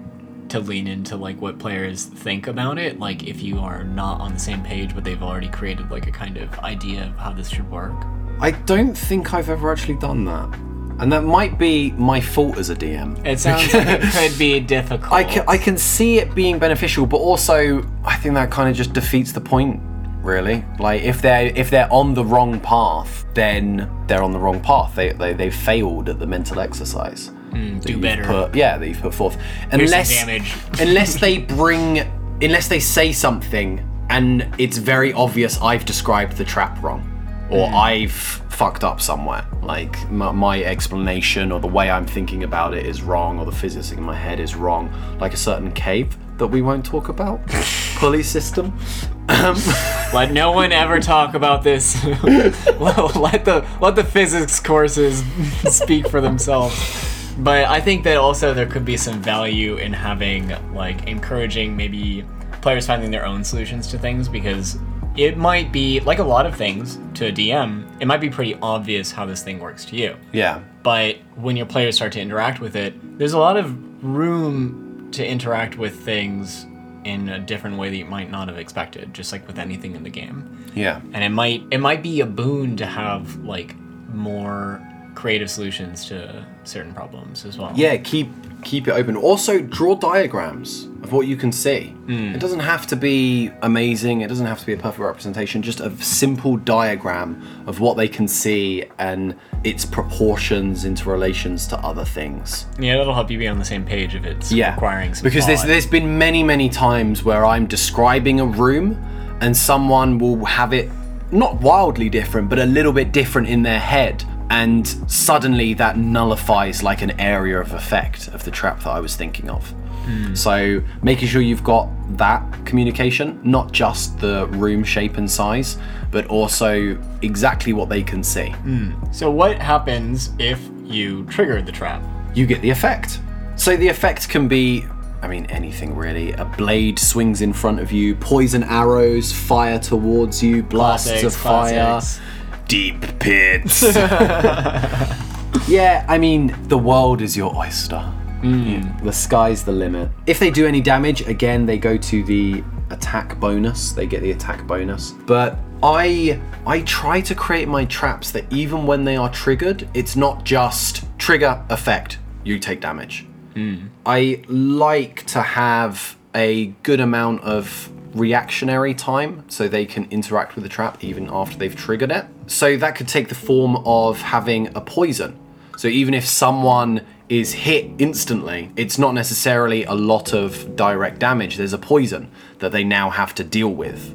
to 0.48 0.58
lean 0.58 0.88
into 0.88 1.16
like 1.16 1.40
what 1.40 1.60
players 1.60 2.06
think 2.06 2.48
about 2.48 2.76
it? 2.76 2.98
Like 2.98 3.22
if 3.22 3.40
you 3.40 3.60
are 3.60 3.84
not 3.84 4.20
on 4.20 4.34
the 4.34 4.40
same 4.40 4.64
page 4.64 4.92
but 4.92 5.04
they've 5.04 5.22
already 5.22 5.48
created 5.48 5.90
like 5.90 6.08
a 6.08 6.12
kind 6.12 6.36
of 6.38 6.58
idea 6.60 7.04
of 7.04 7.16
how 7.16 7.32
this 7.32 7.48
should 7.48 7.70
work? 7.70 7.94
I 8.40 8.50
don't 8.50 8.96
think 8.96 9.32
I've 9.32 9.48
ever 9.48 9.70
actually 9.70 9.98
done 9.98 10.24
that. 10.24 10.75
And 10.98 11.12
that 11.12 11.24
might 11.24 11.58
be 11.58 11.90
my 11.92 12.20
fault 12.20 12.56
as 12.58 12.70
a 12.70 12.74
DM. 12.74 13.24
It 13.26 13.38
sounds 13.38 13.72
like 13.72 13.86
it 13.86 14.12
could 14.12 14.38
be 14.38 14.60
difficult. 14.60 15.12
I 15.12 15.24
can, 15.24 15.44
I 15.46 15.58
can 15.58 15.76
see 15.76 16.18
it 16.18 16.34
being 16.34 16.58
beneficial, 16.58 17.06
but 17.06 17.18
also 17.18 17.86
I 18.04 18.16
think 18.16 18.34
that 18.34 18.50
kind 18.50 18.68
of 18.70 18.76
just 18.76 18.92
defeats 18.92 19.32
the 19.32 19.40
point, 19.40 19.80
really. 20.22 20.64
Like 20.78 21.02
if 21.02 21.20
they're 21.20 21.52
if 21.54 21.70
they're 21.70 21.92
on 21.92 22.14
the 22.14 22.24
wrong 22.24 22.60
path, 22.60 23.26
then 23.34 23.90
they're 24.06 24.22
on 24.22 24.32
the 24.32 24.38
wrong 24.38 24.60
path. 24.60 24.94
They 24.94 25.12
they 25.12 25.34
they 25.34 25.50
failed 25.50 26.08
at 26.08 26.18
the 26.18 26.26
mental 26.26 26.60
exercise. 26.60 27.28
Hmm, 27.50 27.78
do 27.78 28.00
better. 28.00 28.24
Put, 28.24 28.54
yeah, 28.54 28.78
that 28.78 28.88
you've 28.88 29.00
put 29.00 29.14
forth. 29.14 29.38
Unless 29.72 30.10
damage. 30.10 30.54
unless 30.80 31.20
they 31.20 31.38
bring 31.38 32.00
unless 32.42 32.68
they 32.68 32.80
say 32.80 33.12
something 33.12 33.86
and 34.10 34.54
it's 34.58 34.76
very 34.76 35.12
obvious 35.12 35.60
I've 35.60 35.84
described 35.84 36.36
the 36.36 36.44
trap 36.44 36.82
wrong 36.82 37.15
or 37.50 37.68
mm. 37.68 37.74
I've 37.74 38.12
fucked 38.12 38.84
up 38.84 39.00
somewhere. 39.00 39.46
Like 39.62 40.10
my, 40.10 40.32
my 40.32 40.62
explanation 40.62 41.52
or 41.52 41.60
the 41.60 41.68
way 41.68 41.90
I'm 41.90 42.06
thinking 42.06 42.44
about 42.44 42.74
it 42.74 42.86
is 42.86 43.02
wrong 43.02 43.38
or 43.38 43.44
the 43.44 43.52
physics 43.52 43.92
in 43.92 44.02
my 44.02 44.14
head 44.14 44.40
is 44.40 44.54
wrong. 44.54 44.92
Like 45.20 45.34
a 45.34 45.36
certain 45.36 45.72
cave 45.72 46.16
that 46.38 46.46
we 46.46 46.62
won't 46.62 46.84
talk 46.84 47.08
about. 47.08 47.40
Pulley 47.96 48.22
system. 48.22 48.78
Let 49.28 50.32
no 50.32 50.52
one 50.52 50.72
ever 50.72 51.00
talk 51.00 51.34
about 51.34 51.62
this. 51.62 52.02
let 52.04 53.44
the 53.44 53.66
let 53.80 53.96
the 53.96 54.04
physics 54.04 54.60
courses 54.60 55.24
speak 55.68 56.08
for 56.08 56.20
themselves. 56.20 57.34
But 57.38 57.66
I 57.66 57.80
think 57.80 58.04
that 58.04 58.18
also 58.18 58.54
there 58.54 58.66
could 58.66 58.84
be 58.84 58.96
some 58.96 59.20
value 59.20 59.76
in 59.76 59.92
having 59.92 60.54
like 60.72 61.08
encouraging 61.08 61.76
maybe 61.76 62.24
players 62.62 62.86
finding 62.86 63.10
their 63.10 63.26
own 63.26 63.42
solutions 63.42 63.88
to 63.88 63.98
things 63.98 64.28
because 64.28 64.78
it 65.16 65.36
might 65.36 65.72
be 65.72 66.00
like 66.00 66.18
a 66.18 66.24
lot 66.24 66.46
of 66.46 66.54
things 66.54 66.98
to 67.14 67.26
a 67.26 67.32
DM, 67.32 67.86
it 68.00 68.06
might 68.06 68.20
be 68.20 68.30
pretty 68.30 68.54
obvious 68.56 69.10
how 69.10 69.24
this 69.24 69.42
thing 69.42 69.58
works 69.58 69.84
to 69.86 69.96
you. 69.96 70.16
Yeah. 70.32 70.62
But 70.82 71.16
when 71.36 71.56
your 71.56 71.66
players 71.66 71.96
start 71.96 72.12
to 72.12 72.20
interact 72.20 72.60
with 72.60 72.76
it, 72.76 73.18
there's 73.18 73.32
a 73.32 73.38
lot 73.38 73.56
of 73.56 74.04
room 74.04 75.08
to 75.12 75.26
interact 75.26 75.78
with 75.78 75.98
things 76.00 76.66
in 77.04 77.28
a 77.28 77.38
different 77.38 77.78
way 77.78 77.88
that 77.88 77.96
you 77.96 78.04
might 78.04 78.30
not 78.30 78.48
have 78.48 78.58
expected, 78.58 79.14
just 79.14 79.32
like 79.32 79.46
with 79.46 79.58
anything 79.58 79.94
in 79.94 80.02
the 80.02 80.10
game. 80.10 80.64
Yeah. 80.74 81.00
And 81.12 81.24
it 81.24 81.30
might 81.30 81.62
it 81.70 81.78
might 81.78 82.02
be 82.02 82.20
a 82.20 82.26
boon 82.26 82.76
to 82.76 82.86
have 82.86 83.36
like 83.36 83.76
more 84.12 84.82
creative 85.14 85.50
solutions 85.50 86.04
to 86.06 86.46
certain 86.64 86.92
problems 86.92 87.44
as 87.44 87.56
well. 87.56 87.72
Yeah, 87.74 87.96
keep 87.96 88.28
keep 88.66 88.88
it 88.88 88.90
open. 88.90 89.16
Also, 89.16 89.60
draw 89.60 89.94
diagrams 89.94 90.88
of 91.02 91.12
what 91.12 91.26
you 91.28 91.36
can 91.36 91.52
see. 91.52 91.90
Hmm. 92.06 92.34
It 92.34 92.40
doesn't 92.40 92.60
have 92.60 92.86
to 92.88 92.96
be 92.96 93.50
amazing. 93.62 94.22
It 94.22 94.28
doesn't 94.28 94.44
have 94.44 94.58
to 94.58 94.66
be 94.66 94.72
a 94.72 94.76
perfect 94.76 94.98
representation. 94.98 95.62
Just 95.62 95.80
a 95.80 95.96
simple 96.02 96.56
diagram 96.56 97.40
of 97.66 97.78
what 97.80 97.96
they 97.96 98.08
can 98.08 98.26
see 98.26 98.84
and 98.98 99.36
its 99.62 99.84
proportions 99.84 100.84
into 100.84 101.08
relations 101.08 101.66
to 101.68 101.78
other 101.78 102.04
things. 102.04 102.66
Yeah, 102.78 102.96
that'll 102.98 103.14
help 103.14 103.30
you 103.30 103.38
be 103.38 103.46
on 103.46 103.58
the 103.58 103.64
same 103.64 103.84
page 103.84 104.14
if 104.16 104.24
it's 104.24 104.50
Yeah, 104.52 104.74
requiring 104.74 105.14
some 105.14 105.22
because 105.24 105.46
there's 105.46 105.62
there's 105.62 105.86
been 105.86 106.18
many 106.18 106.42
many 106.42 106.68
times 106.68 107.22
where 107.22 107.46
I'm 107.46 107.66
describing 107.66 108.40
a 108.40 108.46
room 108.46 109.00
and 109.40 109.56
someone 109.56 110.18
will 110.18 110.44
have 110.44 110.72
it 110.72 110.90
not 111.30 111.60
wildly 111.60 112.08
different, 112.08 112.48
but 112.48 112.58
a 112.58 112.66
little 112.66 112.92
bit 112.92 113.12
different 113.12 113.48
in 113.48 113.62
their 113.62 113.80
head. 113.80 114.24
And 114.56 114.86
suddenly 115.10 115.74
that 115.74 115.96
nullifies 115.98 116.82
like 116.82 117.02
an 117.02 117.18
area 117.20 117.60
of 117.60 117.72
effect 117.72 118.28
of 118.28 118.44
the 118.44 118.50
trap 118.50 118.78
that 118.84 118.90
I 118.90 119.00
was 119.00 119.16
thinking 119.16 119.50
of. 119.50 119.68
Hmm. 120.06 120.34
So 120.34 120.82
making 121.02 121.28
sure 121.28 121.42
you've 121.42 121.64
got 121.64 121.88
that 122.16 122.42
communication, 122.64 123.40
not 123.42 123.72
just 123.72 124.18
the 124.20 124.46
room 124.48 124.84
shape 124.84 125.16
and 125.16 125.30
size, 125.30 125.78
but 126.10 126.26
also 126.28 126.96
exactly 127.22 127.72
what 127.72 127.88
they 127.88 128.02
can 128.02 128.22
see. 128.22 128.50
Hmm. 128.50 128.92
So 129.12 129.30
what 129.30 129.58
happens 129.58 130.30
if 130.38 130.60
you 130.84 131.24
trigger 131.26 131.60
the 131.60 131.72
trap? 131.72 132.02
you 132.36 132.46
get 132.46 132.60
the 132.60 132.70
effect. 132.70 133.18
So 133.56 133.76
the 133.76 133.88
effect 133.88 134.28
can 134.28 134.46
be, 134.46 134.84
I 135.22 135.28
mean, 135.28 135.46
anything 135.46 135.96
really. 135.96 136.32
A 136.34 136.44
blade 136.44 136.98
swings 136.98 137.40
in 137.40 137.52
front 137.52 137.80
of 137.80 137.90
you, 137.90 138.14
poison 138.14 138.62
arrows 138.62 139.32
fire 139.32 139.78
towards 139.78 140.42
you, 140.42 140.62
blasts 140.62 141.08
Classics, 141.08 141.34
of 141.34 141.40
fire, 141.40 141.70
classics. 141.72 142.20
Deep 142.68 143.18
pits. 143.18 143.82
yeah, 145.68 146.04
I 146.08 146.18
mean, 146.18 146.54
the 146.68 146.78
world 146.78 147.22
is 147.22 147.36
your 147.36 147.54
oyster. 147.56 148.00
Hmm. 148.40 148.68
Yeah, 148.68 149.00
the 149.02 149.12
sky's 149.12 149.64
the 149.64 149.72
limit. 149.72 150.10
If 150.26 150.38
they 150.38 150.50
do 150.50 150.66
any 150.66 150.80
damage, 150.80 151.26
again, 151.26 151.66
they 151.66 151.78
go 151.78 151.96
to 151.96 152.24
the 152.24 152.62
attack 152.90 153.38
bonus. 153.40 153.92
They 153.92 154.06
get 154.06 154.22
the 154.22 154.32
attack 154.32 154.66
bonus. 154.66 155.12
But 155.26 155.58
I 155.82 156.40
I 156.66 156.82
try 156.82 157.20
to 157.22 157.34
create 157.34 157.68
my 157.68 157.84
traps 157.86 158.30
that 158.32 158.50
even 158.52 158.86
when 158.86 159.04
they 159.04 159.16
are 159.16 159.30
triggered, 159.30 159.88
it's 159.94 160.16
not 160.16 160.44
just 160.44 161.04
trigger 161.18 161.64
effect, 161.70 162.18
you 162.44 162.58
take 162.58 162.80
damage. 162.80 163.26
Hmm. 163.54 163.86
I 164.04 164.42
like 164.48 165.24
to 165.26 165.40
have 165.40 166.16
a 166.34 166.66
good 166.82 167.00
amount 167.00 167.42
of 167.42 167.90
reactionary 168.14 168.94
time 168.94 169.44
so 169.48 169.68
they 169.68 169.86
can 169.86 170.06
interact 170.10 170.54
with 170.54 170.64
the 170.64 170.70
trap 170.70 171.02
even 171.02 171.28
after 171.30 171.56
they've 171.56 171.76
triggered 171.76 172.10
it. 172.10 172.26
So 172.46 172.76
that 172.76 172.96
could 172.96 173.08
take 173.08 173.28
the 173.28 173.34
form 173.34 173.76
of 173.84 174.20
having 174.20 174.74
a 174.76 174.80
poison. 174.80 175.38
So 175.76 175.88
even 175.88 176.14
if 176.14 176.26
someone 176.26 177.02
is 177.28 177.52
hit 177.52 177.90
instantly, 177.98 178.70
it's 178.76 178.98
not 178.98 179.12
necessarily 179.12 179.84
a 179.84 179.94
lot 179.94 180.32
of 180.32 180.76
direct 180.76 181.18
damage. 181.18 181.56
There's 181.56 181.72
a 181.72 181.78
poison 181.78 182.30
that 182.60 182.72
they 182.72 182.84
now 182.84 183.10
have 183.10 183.34
to 183.34 183.44
deal 183.44 183.68
with 183.68 184.14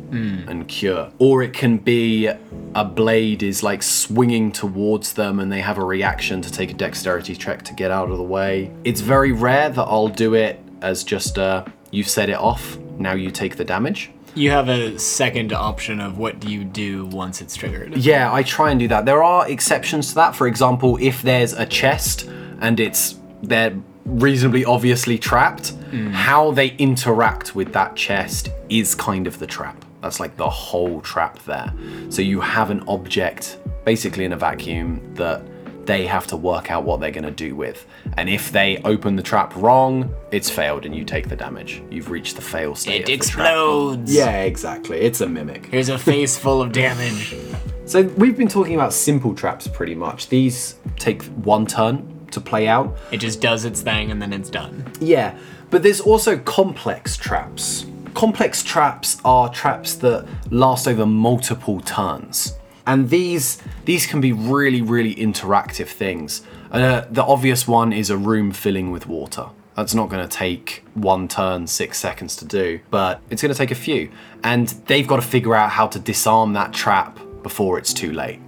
and 0.50 0.68
cure. 0.68 1.12
Or 1.20 1.44
it 1.44 1.54
can 1.54 1.78
be 1.78 2.28
a 2.74 2.86
blade 2.86 3.44
is 3.44 3.62
like 3.64 3.84
swinging 3.84 4.52
towards 4.52 5.14
them 5.14 5.40
and 5.40 5.52
they 5.52 5.62
have 5.62 5.78
a 5.78 5.84
reaction 5.84 6.42
to 6.42 6.52
take 6.52 6.72
a 6.72 6.74
dexterity 6.74 7.36
check 7.36 7.64
to 7.64 7.74
get 7.74 7.92
out 7.92 8.10
of 8.10 8.18
the 8.18 8.24
way. 8.24 8.72
It's 8.84 9.02
very 9.02 9.34
rare 9.34 9.70
that 9.70 9.84
I'll 9.84 10.08
do 10.08 10.34
it 10.34 10.60
as 10.82 11.04
just 11.04 11.38
uh, 11.38 11.66
you 11.92 12.04
set 12.04 12.30
it 12.30 12.38
off, 12.38 12.78
now 13.02 13.14
you 13.14 13.32
take 13.32 13.56
the 13.56 13.66
damage. 13.66 14.12
You 14.34 14.52
have 14.52 14.70
a 14.70 14.98
second 14.98 15.52
option 15.52 16.00
of 16.00 16.18
what 16.18 16.40
do 16.40 16.50
you 16.50 16.64
do 16.64 17.06
once 17.08 17.42
it's 17.42 17.56
triggered. 17.56 17.98
Yeah, 17.98 18.34
I 18.34 18.44
try 18.44 18.72
and 18.72 18.80
do 18.80 18.88
that. 18.88 19.06
There 19.06 19.24
are 19.24 19.50
exceptions 19.50 20.10
to 20.10 20.16
that. 20.16 20.36
For 20.36 20.48
example, 20.48 20.98
if 21.02 21.22
there's 21.22 21.54
a 21.54 21.66
chest 21.66 22.30
and 22.62 22.80
it's 22.80 23.16
they're 23.44 23.76
reasonably 24.06 24.64
obviously 24.64 25.18
trapped, 25.18 25.70
hmm. 25.70 26.12
how 26.12 26.52
they 26.52 26.70
interact 26.78 27.56
with 27.56 27.74
that 27.74 27.96
chest 27.96 28.50
is 28.70 28.96
kind 28.96 29.28
of 29.28 29.38
the 29.40 29.48
trap. 29.48 29.84
That's 30.02 30.20
like 30.20 30.38
the 30.38 30.50
whole 30.50 31.02
trap 31.02 31.40
there. 31.44 31.72
So 32.10 32.22
you 32.22 32.40
have 32.42 32.72
an 32.72 32.84
object 32.88 33.60
basically 33.86 34.26
in 34.26 34.34
a 34.34 34.38
vacuum 34.38 35.14
that 35.16 35.44
they 35.92 36.08
have 36.08 36.26
to 36.26 36.38
work 36.38 36.72
out 36.72 36.86
what 36.86 37.02
they're 37.02 37.12
going 37.12 37.26
to 37.26 37.32
do 37.32 37.54
with. 37.54 37.86
And 38.16 38.30
if 38.30 38.50
they 38.50 38.78
open 38.86 39.18
the 39.18 39.22
trap 39.22 39.54
wrong, 39.58 40.14
it's 40.32 40.50
failed 40.50 40.86
and 40.86 40.96
you 40.96 41.04
take 41.04 41.28
the 41.28 41.36
damage. 41.36 41.84
You've 41.90 42.10
reached 42.10 42.38
the 42.38 42.42
fail 42.42 42.76
state. 42.76 42.94
It 42.94 43.00
of 43.02 43.06
the 43.08 43.28
trap. 43.28 43.46
explodes. 43.46 44.16
Yeah, 44.16 44.44
exactly. 44.44 45.02
It's 45.02 45.20
a 45.20 45.28
mimic. 45.28 45.66
Here's 45.66 45.90
a 45.90 45.98
face 45.98 46.38
full 46.38 46.62
of 46.62 46.72
damage. 46.72 47.36
So 47.84 48.04
we've 48.04 48.38
been 48.38 48.48
talking 48.48 48.76
about 48.76 48.94
simple 48.94 49.36
traps 49.36 49.68
pretty 49.68 49.96
much. 49.96 50.30
These 50.30 50.76
take 50.98 51.24
one 51.24 51.66
turn 51.66 52.26
to 52.28 52.40
play 52.40 52.70
out. 52.70 52.98
It 53.12 53.18
just 53.18 53.42
does 53.42 53.66
its 53.66 53.82
thing 53.82 54.12
and 54.12 54.22
then 54.22 54.32
it's 54.32 54.50
done. 54.50 54.90
Yeah, 55.02 55.38
but 55.72 55.84
there's 55.84 56.00
also 56.00 56.38
complex 56.38 57.18
traps. 57.18 57.86
Complex 58.14 58.64
traps 58.64 59.20
are 59.26 59.50
traps 59.50 59.96
that 59.96 60.26
last 60.52 60.88
over 60.88 61.06
multiple 61.06 61.82
turns. 61.82 62.58
And 62.86 63.10
these 63.10 63.62
these 63.86 64.06
can 64.06 64.22
be 64.22 64.32
really 64.32 64.82
really 64.82 65.16
interactive 65.16 65.88
things. 65.88 66.42
Uh, 66.72 67.06
the 67.12 67.24
obvious 67.24 67.68
one 67.68 67.94
is 67.94 68.10
a 68.10 68.18
room 68.18 68.52
filling 68.52 68.92
with 68.92 69.08
water. 69.08 69.48
That's 69.76 69.94
not 69.94 70.10
going 70.10 70.28
to 70.28 70.38
take 70.38 70.84
one 70.94 71.28
turn, 71.28 71.66
six 71.68 71.98
seconds 71.98 72.36
to 72.38 72.46
do, 72.46 72.80
but 72.90 73.22
it's 73.30 73.42
going 73.42 73.54
to 73.54 73.58
take 73.58 73.72
a 73.72 73.76
few. 73.76 74.12
And 74.44 74.68
they've 74.88 75.08
got 75.08 75.16
to 75.18 75.22
figure 75.22 75.56
out 75.56 75.70
how 75.70 75.88
to 75.88 76.00
disarm 76.00 76.54
that 76.54 76.74
trap 76.74 77.20
before 77.42 77.78
it's 77.78 77.94
too 77.94 78.12
late. 78.12 78.40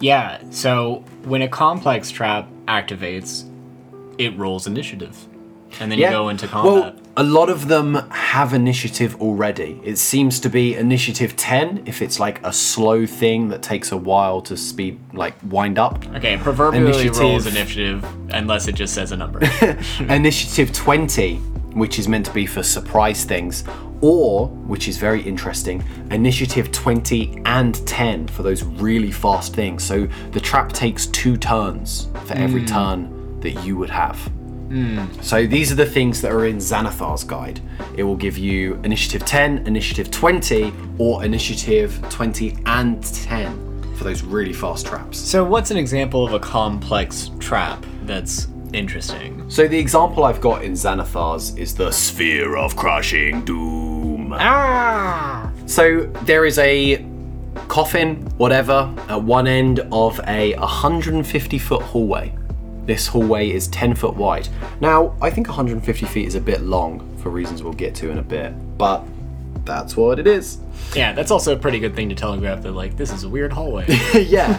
Yeah, 0.00 0.40
so 0.50 1.04
when 1.24 1.42
a 1.42 1.48
complex 1.48 2.10
trap 2.10 2.48
activates, 2.66 3.48
it 4.18 4.36
rolls 4.38 4.66
initiative. 4.66 5.16
And 5.78 5.92
then 5.92 5.98
you 5.98 6.08
go 6.08 6.30
into 6.30 6.48
combat. 6.48 6.94
Well, 6.94 7.09
a 7.20 7.22
lot 7.22 7.50
of 7.50 7.68
them 7.68 7.96
have 8.08 8.54
initiative 8.54 9.20
already. 9.20 9.78
It 9.84 9.98
seems 9.98 10.40
to 10.40 10.48
be 10.48 10.74
initiative 10.74 11.36
10 11.36 11.82
if 11.84 12.00
it's 12.00 12.18
like 12.18 12.42
a 12.46 12.50
slow 12.50 13.04
thing 13.04 13.50
that 13.50 13.62
takes 13.62 13.92
a 13.92 13.96
while 13.98 14.40
to 14.40 14.56
speed, 14.56 14.98
like 15.12 15.34
wind 15.50 15.78
up. 15.78 16.02
okay, 16.14 16.38
proverbially 16.38 16.86
initiative. 16.86 17.20
rolls 17.20 17.46
initiative 17.46 18.06
unless 18.30 18.68
it 18.68 18.74
just 18.74 18.94
says 18.94 19.12
a 19.12 19.18
number. 19.18 19.38
initiative 20.08 20.72
20, 20.72 21.36
which 21.74 21.98
is 21.98 22.08
meant 22.08 22.24
to 22.24 22.32
be 22.32 22.46
for 22.46 22.62
surprise 22.62 23.26
things, 23.26 23.64
or, 24.00 24.48
which 24.48 24.88
is 24.88 24.96
very 24.96 25.20
interesting, 25.20 25.84
initiative 26.10 26.72
20 26.72 27.42
and 27.44 27.86
10 27.86 28.28
for 28.28 28.42
those 28.42 28.62
really 28.62 29.12
fast 29.12 29.54
things. 29.54 29.84
So 29.84 30.08
the 30.30 30.40
trap 30.40 30.72
takes 30.72 31.04
two 31.08 31.36
turns 31.36 32.08
for 32.24 32.32
every 32.32 32.62
hmm. 32.62 32.68
turn 32.68 33.40
that 33.40 33.62
you 33.62 33.76
would 33.76 33.90
have. 33.90 34.18
So 35.22 35.46
these 35.46 35.72
are 35.72 35.74
the 35.74 35.86
things 35.86 36.20
that 36.22 36.30
are 36.32 36.46
in 36.46 36.56
Xanathar's 36.56 37.24
guide. 37.24 37.60
It 37.96 38.04
will 38.04 38.16
give 38.16 38.38
you 38.38 38.74
initiative 38.84 39.24
10, 39.24 39.66
initiative 39.66 40.10
20, 40.10 40.72
or 40.98 41.24
initiative 41.24 42.00
20 42.08 42.58
and 42.66 43.02
10 43.02 43.94
for 43.96 44.04
those 44.04 44.22
really 44.22 44.52
fast 44.52 44.86
traps. 44.86 45.18
so 45.18 45.44
what's 45.44 45.70
an 45.70 45.76
example 45.76 46.24
of 46.24 46.32
a 46.32 46.38
complex 46.38 47.30
trap 47.38 47.84
that's 48.04 48.48
interesting? 48.72 49.44
So 49.50 49.68
the 49.68 49.78
example 49.78 50.24
I've 50.24 50.40
got 50.40 50.64
in 50.64 50.72
Xanathar's 50.72 51.54
is 51.56 51.74
the 51.74 51.90
Sphere 51.90 52.56
of 52.56 52.76
Crushing 52.76 53.44
Doom. 53.44 54.32
Ah! 54.32 55.52
So 55.66 56.04
there 56.24 56.46
is 56.46 56.58
a 56.58 57.04
coffin, 57.68 58.16
whatever, 58.38 58.94
at 59.08 59.22
one 59.22 59.46
end 59.46 59.80
of 59.92 60.20
a 60.26 60.54
150 60.54 61.58
foot 61.58 61.82
hallway. 61.82 62.34
This 62.86 63.06
hallway 63.06 63.50
is 63.50 63.68
10 63.68 63.94
foot 63.94 64.14
wide. 64.14 64.48
Now, 64.80 65.14
I 65.20 65.30
think 65.30 65.48
150 65.48 66.06
feet 66.06 66.26
is 66.26 66.34
a 66.34 66.40
bit 66.40 66.62
long 66.62 67.16
for 67.18 67.30
reasons 67.30 67.62
we'll 67.62 67.72
get 67.72 67.94
to 67.96 68.10
in 68.10 68.18
a 68.18 68.22
bit, 68.22 68.52
but 68.78 69.04
that's 69.64 69.96
what 69.96 70.18
it 70.18 70.26
is. 70.26 70.58
Yeah, 70.94 71.12
that's 71.12 71.30
also 71.30 71.54
a 71.54 71.58
pretty 71.58 71.78
good 71.78 71.94
thing 71.94 72.08
to 72.08 72.14
telegraph 72.14 72.62
that, 72.62 72.72
like, 72.72 72.96
this 72.96 73.12
is 73.12 73.24
a 73.24 73.28
weird 73.28 73.52
hallway. 73.52 73.86
yeah. 74.14 74.58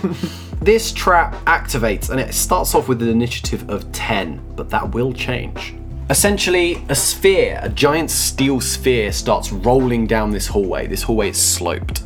This 0.62 0.92
trap 0.92 1.34
activates 1.46 2.10
and 2.10 2.20
it 2.20 2.34
starts 2.34 2.76
off 2.76 2.88
with 2.88 3.02
an 3.02 3.10
initiative 3.10 3.70
of 3.70 3.92
10, 3.92 4.54
but 4.56 4.70
that 4.70 4.94
will 4.94 5.12
change. 5.12 5.74
Essentially, 6.10 6.84
a 6.90 6.96
sphere, 6.96 7.60
a 7.64 7.70
giant 7.70 8.12
steel 8.12 8.60
sphere, 8.60 9.12
starts 9.12 9.52
rolling 9.52 10.06
down 10.08 10.32
this 10.32 10.48
hallway. 10.48 10.86
This 10.86 11.04
hallway 11.04 11.30
is 11.30 11.42
sloped. 11.42 12.04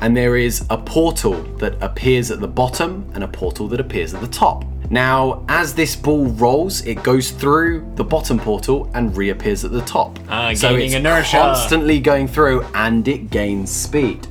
And 0.00 0.16
there 0.16 0.36
is 0.36 0.64
a 0.70 0.78
portal 0.78 1.42
that 1.56 1.74
appears 1.82 2.30
at 2.30 2.40
the 2.40 2.48
bottom 2.48 3.10
and 3.14 3.24
a 3.24 3.28
portal 3.28 3.66
that 3.68 3.80
appears 3.80 4.14
at 4.14 4.20
the 4.20 4.28
top. 4.28 4.64
Now, 4.90 5.44
as 5.48 5.72
this 5.72 5.94
ball 5.94 6.26
rolls, 6.26 6.84
it 6.84 7.02
goes 7.04 7.30
through 7.30 7.88
the 7.94 8.02
bottom 8.02 8.40
portal 8.40 8.90
and 8.94 9.16
reappears 9.16 9.64
at 9.64 9.70
the 9.70 9.82
top. 9.82 10.18
Ah, 10.28 10.52
so 10.52 10.74
it's 10.74 10.94
inertia. 10.94 11.36
constantly 11.36 12.00
going 12.00 12.26
through 12.26 12.64
and 12.74 13.06
it 13.06 13.30
gains 13.30 13.70
speed. 13.70 14.26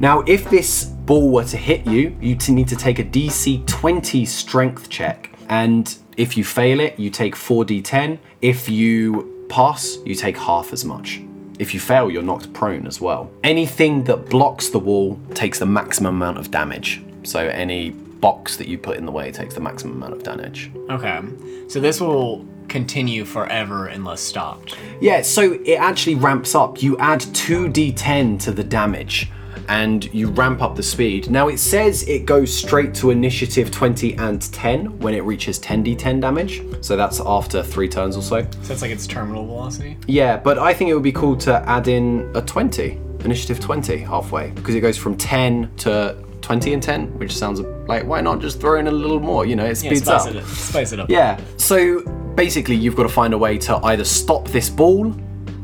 Now, 0.00 0.20
if 0.26 0.48
this 0.48 0.84
ball 0.84 1.30
were 1.30 1.44
to 1.44 1.58
hit 1.58 1.86
you, 1.86 2.16
you 2.20 2.36
need 2.48 2.68
to 2.68 2.76
take 2.76 2.98
a 2.98 3.04
DC 3.04 3.66
20 3.66 4.24
strength 4.24 4.88
check. 4.88 5.30
And 5.50 5.94
if 6.16 6.38
you 6.38 6.44
fail 6.44 6.80
it, 6.80 6.98
you 6.98 7.10
take 7.10 7.36
4d10. 7.36 8.18
If 8.40 8.70
you 8.70 9.46
pass, 9.50 9.98
you 10.06 10.14
take 10.14 10.38
half 10.38 10.72
as 10.72 10.86
much. 10.86 11.20
If 11.58 11.74
you 11.74 11.80
fail, 11.80 12.10
you're 12.10 12.22
knocked 12.22 12.50
prone 12.54 12.86
as 12.86 12.98
well. 12.98 13.30
Anything 13.44 14.04
that 14.04 14.30
blocks 14.30 14.70
the 14.70 14.78
wall 14.78 15.20
takes 15.34 15.58
the 15.58 15.66
maximum 15.66 16.16
amount 16.16 16.38
of 16.38 16.50
damage. 16.50 17.02
So 17.24 17.46
any 17.46 17.94
box 18.22 18.56
that 18.56 18.68
you 18.68 18.78
put 18.78 18.96
in 18.96 19.04
the 19.04 19.12
way 19.12 19.30
takes 19.30 19.54
the 19.54 19.60
maximum 19.60 19.96
amount 19.96 20.14
of 20.14 20.22
damage. 20.22 20.70
Okay. 20.88 21.20
So 21.68 21.78
this 21.80 22.00
will 22.00 22.46
continue 22.68 23.26
forever 23.26 23.88
unless 23.88 24.22
stopped. 24.22 24.78
Yeah, 25.00 25.20
so 25.20 25.60
it 25.64 25.74
actually 25.74 26.14
ramps 26.14 26.54
up. 26.54 26.82
You 26.82 26.96
add 26.96 27.20
2d10 27.20 28.40
to 28.44 28.52
the 28.52 28.64
damage 28.64 29.30
and 29.68 30.12
you 30.14 30.28
ramp 30.28 30.62
up 30.62 30.76
the 30.76 30.82
speed. 30.82 31.30
Now 31.30 31.48
it 31.48 31.58
says 31.58 32.08
it 32.08 32.24
goes 32.24 32.56
straight 32.56 32.94
to 32.94 33.10
initiative 33.10 33.70
20 33.70 34.14
and 34.16 34.40
10 34.40 34.98
when 35.00 35.14
it 35.14 35.24
reaches 35.24 35.58
10d10 35.58 36.20
damage. 36.20 36.62
So 36.80 36.96
that's 36.96 37.20
after 37.20 37.62
three 37.62 37.88
turns 37.88 38.16
or 38.16 38.22
so. 38.22 38.42
So 38.42 38.68
that's 38.68 38.82
like 38.82 38.92
its 38.92 39.06
terminal 39.06 39.44
velocity. 39.44 39.98
Yeah, 40.06 40.36
but 40.36 40.58
I 40.58 40.72
think 40.72 40.90
it 40.90 40.94
would 40.94 41.02
be 41.02 41.12
cool 41.12 41.36
to 41.38 41.56
add 41.68 41.88
in 41.88 42.30
a 42.34 42.40
20, 42.40 42.98
initiative 43.24 43.60
20 43.60 43.98
halfway, 43.98 44.50
because 44.50 44.74
it 44.74 44.80
goes 44.80 44.96
from 44.96 45.16
10 45.16 45.70
to 45.78 46.16
20 46.42 46.74
and 46.74 46.82
10, 46.82 47.18
which 47.18 47.34
sounds 47.36 47.60
like 47.88 48.04
why 48.04 48.20
not 48.20 48.40
just 48.40 48.60
throw 48.60 48.78
in 48.78 48.86
a 48.88 48.90
little 48.90 49.20
more? 49.20 49.46
You 49.46 49.56
know, 49.56 49.64
it 49.64 49.68
Yeah, 49.82 49.90
speeds 49.90 50.02
spice 50.02 50.26
up. 50.26 50.34
it 50.34 50.36
up. 50.36 50.44
Spice 50.44 50.92
it 50.92 51.00
up. 51.00 51.08
Yeah. 51.08 51.40
So 51.56 52.02
basically, 52.34 52.74
you've 52.76 52.96
got 52.96 53.04
to 53.04 53.08
find 53.08 53.32
a 53.32 53.38
way 53.38 53.56
to 53.58 53.76
either 53.76 54.04
stop 54.04 54.48
this 54.48 54.68
ball 54.68 55.14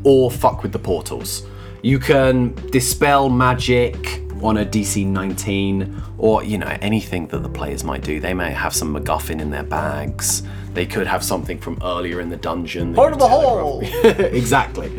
or 0.03 0.31
fuck 0.31 0.63
with 0.63 0.71
the 0.71 0.79
portals. 0.79 1.43
You 1.81 1.99
can 1.99 2.53
dispel 2.71 3.29
magic 3.29 4.21
on 4.41 4.57
a 4.57 4.65
DC 4.65 5.05
19 5.05 6.01
or, 6.17 6.43
you 6.43 6.57
know, 6.57 6.77
anything 6.81 7.27
that 7.27 7.43
the 7.43 7.49
players 7.49 7.83
might 7.83 8.01
do. 8.03 8.19
They 8.19 8.33
may 8.33 8.51
have 8.51 8.73
some 8.73 8.95
MacGuffin 8.95 9.41
in 9.41 9.49
their 9.49 9.63
bags. 9.63 10.43
They 10.73 10.85
could 10.85 11.07
have 11.07 11.23
something 11.23 11.59
from 11.59 11.77
earlier 11.83 12.21
in 12.21 12.29
the 12.29 12.37
dungeon. 12.37 12.93
Part 12.93 13.11
of 13.13 13.19
the 13.19 13.27
hole. 13.27 13.81
exactly. 14.03 14.91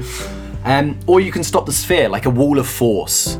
Um, 0.65 0.99
or 1.07 1.21
you 1.21 1.33
can 1.33 1.43
stop 1.43 1.65
the 1.67 1.73
sphere 1.73 2.09
like 2.09 2.27
a 2.27 2.31
wall 2.31 2.59
of 2.59 2.69
force 2.69 3.37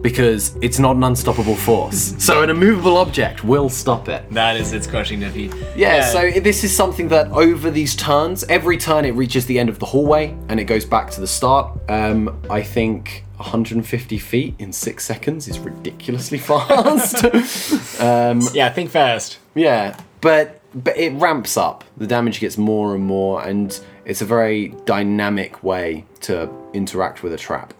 because 0.00 0.56
it's 0.62 0.78
not 0.78 0.96
an 0.96 1.04
unstoppable 1.04 1.56
force. 1.56 2.14
so 2.18 2.42
an 2.42 2.50
immovable 2.50 2.96
object 2.96 3.44
will 3.44 3.68
stop 3.68 4.08
it. 4.08 4.28
That 4.30 4.56
is 4.56 4.72
its 4.72 4.86
crushing 4.86 5.20
defeat. 5.20 5.54
Yeah, 5.76 6.10
so 6.10 6.30
this 6.30 6.64
is 6.64 6.74
something 6.74 7.08
that 7.08 7.30
over 7.32 7.70
these 7.70 7.94
turns, 7.94 8.44
every 8.44 8.78
turn 8.78 9.04
it 9.04 9.12
reaches 9.12 9.46
the 9.46 9.58
end 9.58 9.68
of 9.68 9.78
the 9.78 9.86
hallway 9.86 10.36
and 10.48 10.58
it 10.58 10.64
goes 10.64 10.84
back 10.84 11.10
to 11.12 11.20
the 11.20 11.26
start. 11.26 11.78
Um, 11.90 12.40
I 12.48 12.62
think 12.62 13.24
150 13.36 14.18
feet 14.18 14.54
in 14.58 14.72
six 14.72 15.04
seconds 15.04 15.48
is 15.48 15.58
ridiculously 15.58 16.38
fast. 16.38 17.22
yeah, 18.54 18.70
think 18.70 18.90
fast. 18.90 19.38
yeah, 19.54 19.98
but 20.20 20.60
but 20.74 20.96
it 20.96 21.12
ramps 21.14 21.56
up. 21.56 21.84
The 21.96 22.06
damage 22.06 22.40
gets 22.40 22.58
more 22.58 22.94
and 22.94 23.02
more, 23.04 23.42
and 23.42 23.78
it's 24.08 24.22
a 24.22 24.24
very 24.24 24.68
dynamic 24.86 25.62
way 25.62 26.04
to 26.22 26.50
interact 26.72 27.22
with 27.22 27.32
a 27.34 27.36
trap. 27.36 27.74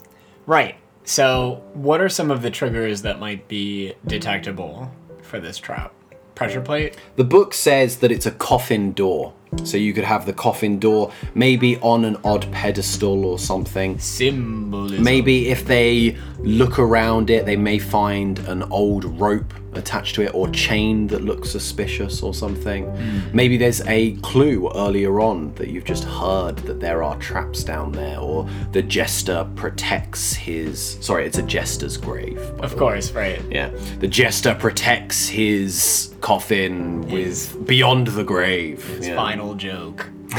Right. 0.46 0.76
So, 1.04 1.62
what 1.72 2.02
are 2.02 2.10
some 2.10 2.30
of 2.30 2.42
the 2.42 2.50
triggers 2.50 3.00
that 3.02 3.18
might 3.18 3.48
be 3.48 3.94
detectable 4.06 4.92
for 5.22 5.40
this 5.40 5.56
trap? 5.56 5.94
Pressure 6.34 6.60
plate? 6.60 6.96
The 7.16 7.24
book 7.24 7.54
says 7.54 7.96
that 7.98 8.12
it's 8.12 8.26
a 8.26 8.30
coffin 8.30 8.92
door. 8.92 9.32
So 9.64 9.78
you 9.78 9.94
could 9.94 10.04
have 10.04 10.26
the 10.26 10.34
coffin 10.34 10.78
door 10.78 11.10
maybe 11.34 11.78
on 11.78 12.04
an 12.04 12.18
odd 12.22 12.52
pedestal 12.52 13.24
or 13.24 13.38
something. 13.38 13.98
Symbolism. 13.98 15.02
Maybe 15.02 15.48
if 15.48 15.64
they 15.64 16.18
look 16.40 16.78
around 16.78 17.30
it, 17.30 17.46
they 17.46 17.56
may 17.56 17.78
find 17.78 18.38
an 18.40 18.62
old 18.64 19.06
rope 19.18 19.54
attached 19.74 20.14
to 20.16 20.22
it 20.22 20.34
or 20.34 20.48
chain 20.50 21.06
that 21.08 21.22
looks 21.22 21.50
suspicious 21.50 22.22
or 22.22 22.32
something. 22.34 22.90
Maybe 23.32 23.56
there's 23.56 23.80
a 23.86 24.12
clue 24.16 24.70
earlier 24.74 25.20
on 25.20 25.54
that 25.54 25.68
you've 25.68 25.84
just 25.84 26.04
heard 26.04 26.56
that 26.58 26.80
there 26.80 27.02
are 27.02 27.16
traps 27.18 27.62
down 27.64 27.92
there, 27.92 28.18
or 28.18 28.48
the 28.72 28.82
jester 28.82 29.48
protects 29.56 30.32
his. 30.34 30.98
Sorry, 31.00 31.26
it's 31.26 31.38
a 31.38 31.42
jester's 31.42 31.96
grave. 31.96 32.38
Of 32.38 32.70
the 32.70 32.76
way. 32.76 32.78
course, 32.78 33.12
right. 33.12 33.42
Yeah. 33.50 33.70
The 34.00 34.08
jester 34.08 34.54
protects 34.54 35.28
his 35.28 36.14
coffin 36.20 37.02
with 37.08 37.66
beyond 37.66 38.08
the 38.08 38.24
grave. 38.24 38.82
His 38.96 39.08
Yeah. 39.08 39.16
final 39.16 39.54
joke. 39.54 40.08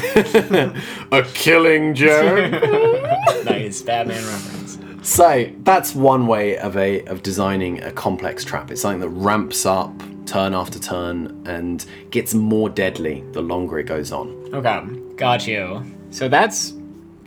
A 1.11 1.23
killing 1.33 1.95
joke. 1.95 2.51
nice 3.45 3.81
Batman 3.81 4.23
reference. 4.25 4.58
So 5.01 5.49
that's 5.63 5.95
one 5.95 6.27
way 6.27 6.57
of 6.57 6.75
a 6.77 7.03
of 7.05 7.23
designing 7.23 7.81
a 7.83 7.91
complex 7.91 8.43
trap. 8.43 8.71
It's 8.71 8.81
something 8.81 9.01
that 9.01 9.09
ramps 9.09 9.65
up 9.65 9.91
turn 10.25 10.53
after 10.53 10.77
turn 10.79 11.41
and 11.45 11.85
gets 12.11 12.33
more 12.33 12.69
deadly 12.69 13.23
the 13.31 13.41
longer 13.41 13.79
it 13.79 13.85
goes 13.85 14.11
on. 14.11 14.29
Okay, 14.53 14.81
got 15.15 15.47
you. 15.47 15.83
So 16.11 16.27
that's 16.27 16.73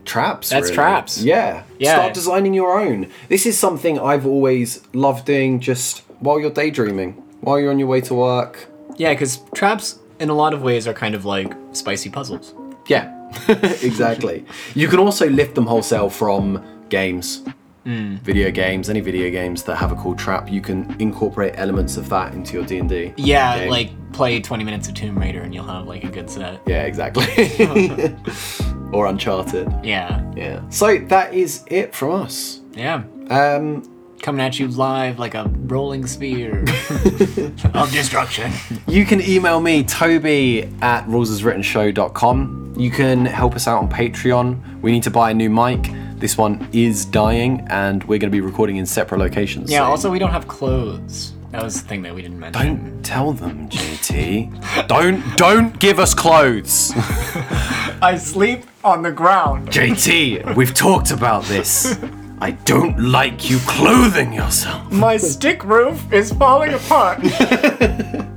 Traps. 0.05 0.51
That's 0.51 0.65
really. 0.65 0.75
traps. 0.75 1.23
Yeah. 1.23 1.63
Yeah. 1.79 1.95
Start 1.95 2.15
designing 2.15 2.55
your 2.55 2.79
own. 2.81 3.09
This 3.29 3.47
is 3.47 3.59
something 3.59 3.99
I've 4.01 4.27
always 4.27 4.83
loved 4.93 5.27
doing 5.27 5.61
just 5.61 6.01
while 6.19 6.41
you're 6.41 6.51
daydreaming, 6.51 7.13
while 7.41 7.61
you're 7.61 7.71
on 7.71 7.79
your 7.79 7.89
way 7.89 8.01
to 8.03 8.15
work. 8.15 8.67
yeah, 8.97 9.13
because 9.13 9.39
traps 9.55 9.99
in 10.19 10.29
a 10.29 10.35
lot 10.35 10.55
of 10.55 10.63
ways 10.63 10.87
are 10.89 10.93
kind 10.95 11.15
of 11.15 11.25
like 11.25 11.55
spicy 11.73 12.11
puzzles. 12.11 12.55
Yeah. 12.87 13.19
exactly. 13.49 14.45
you 14.75 14.89
can 14.89 14.99
also 14.99 15.29
lift 15.31 15.55
them 15.55 15.67
wholesale 15.67 16.11
from 16.11 16.63
games. 16.89 17.43
Hmm. 17.85 18.17
Video 18.17 18.51
games, 18.51 18.89
any 18.89 19.01
video 19.01 19.31
games 19.31 19.63
that 19.65 19.77
have 19.77 19.91
a 19.93 19.97
cool 19.97 20.15
trap, 20.15 20.51
you 20.51 20.61
can 20.61 20.95
incorporate 21.01 21.55
elements 21.57 21.97
of 21.97 22.09
that 22.11 22.33
into 22.33 22.55
your 22.55 22.65
D 22.65 22.79
and 22.79 22.89
D. 22.89 23.13
Yeah, 23.17 23.59
game. 23.59 23.71
like 23.71 24.13
play 24.13 24.41
20 24.41 24.63
minutes 24.63 24.89
of 24.89 24.95
Tomb 24.95 25.19
Raider 25.19 25.41
and 25.41 25.53
you'll 25.55 25.65
have 25.67 25.87
like 25.87 26.05
a 26.05 26.09
good 26.09 26.31
set. 26.31 26.61
Yeah, 26.67 26.83
exactly. 26.85 27.25
or 28.93 29.07
Uncharted. 29.07 29.73
Yeah, 29.83 30.23
Yeah. 30.37 30.69
So 30.69 30.99
that 31.09 31.35
is 31.35 31.65
it 31.67 31.95
from 31.95 32.13
us. 32.23 32.61
yeah. 32.75 33.03
Um, 33.31 33.89
Coming 34.21 34.41
at 34.47 34.61
you 34.61 34.69
live 34.69 35.19
like 35.19 35.35
a 35.35 35.51
rolling 35.65 36.07
spear 36.07 36.61
of 37.75 37.91
destruction. 37.91 38.53
you 38.87 39.05
can 39.05 39.21
email 39.21 39.61
me, 39.61 39.83
Toby 39.83 40.63
at 40.81 41.05
rulesaswrittenshow.com. 41.09 42.75
You 42.79 42.91
can 42.91 43.25
help 43.27 43.55
us 43.55 43.67
out 43.67 43.83
on 43.83 43.89
Patreon. 43.91 44.81
We 44.81 44.93
need 44.93 45.03
to 45.03 45.11
buy 45.11 45.33
a 45.33 45.35
new 45.35 45.51
mic. 45.51 45.91
This 46.23 46.39
one 46.39 46.69
is 46.73 47.05
dying, 47.05 47.67
and 47.69 48.05
we're 48.05 48.21
going 48.21 48.31
to 48.31 48.37
be 48.37 48.41
recording 48.41 48.77
in 48.77 48.87
separate 48.87 49.19
locations. 49.19 49.69
Yeah, 49.73 49.81
soon. 49.81 49.87
also, 49.89 50.09
we 50.09 50.21
don't 50.21 50.31
have 50.31 50.47
clothes. 50.47 51.33
That 51.51 51.65
was 51.65 51.83
the 51.83 51.89
thing 51.89 52.03
that 52.03 52.15
we 52.15 52.23
didn't 52.23 52.39
mention. 52.39 52.63
Don't 52.63 53.03
tell 53.03 53.33
them, 53.33 53.69
JT. 53.69 54.87
don't 54.87 55.37
don't 55.37 55.77
give 55.81 55.99
us 55.99 56.15
clothes. 56.15 56.93
I 56.97 58.17
sleep 58.17 58.67
on 58.85 59.03
the 59.03 59.11
ground. 59.11 59.71
JT, 59.71 60.55
we've 60.55 60.73
talked 60.73 61.11
about 61.11 61.43
this. 61.47 61.99
I 62.41 62.53
don't 62.53 63.11
like 63.11 63.51
you 63.51 63.59
clothing 63.67 64.33
yourself. 64.33 64.93
My 64.93 65.17
stick 65.17 65.65
roof 65.65 66.13
is 66.13 66.33
falling 66.33 66.73
apart. 66.73 67.19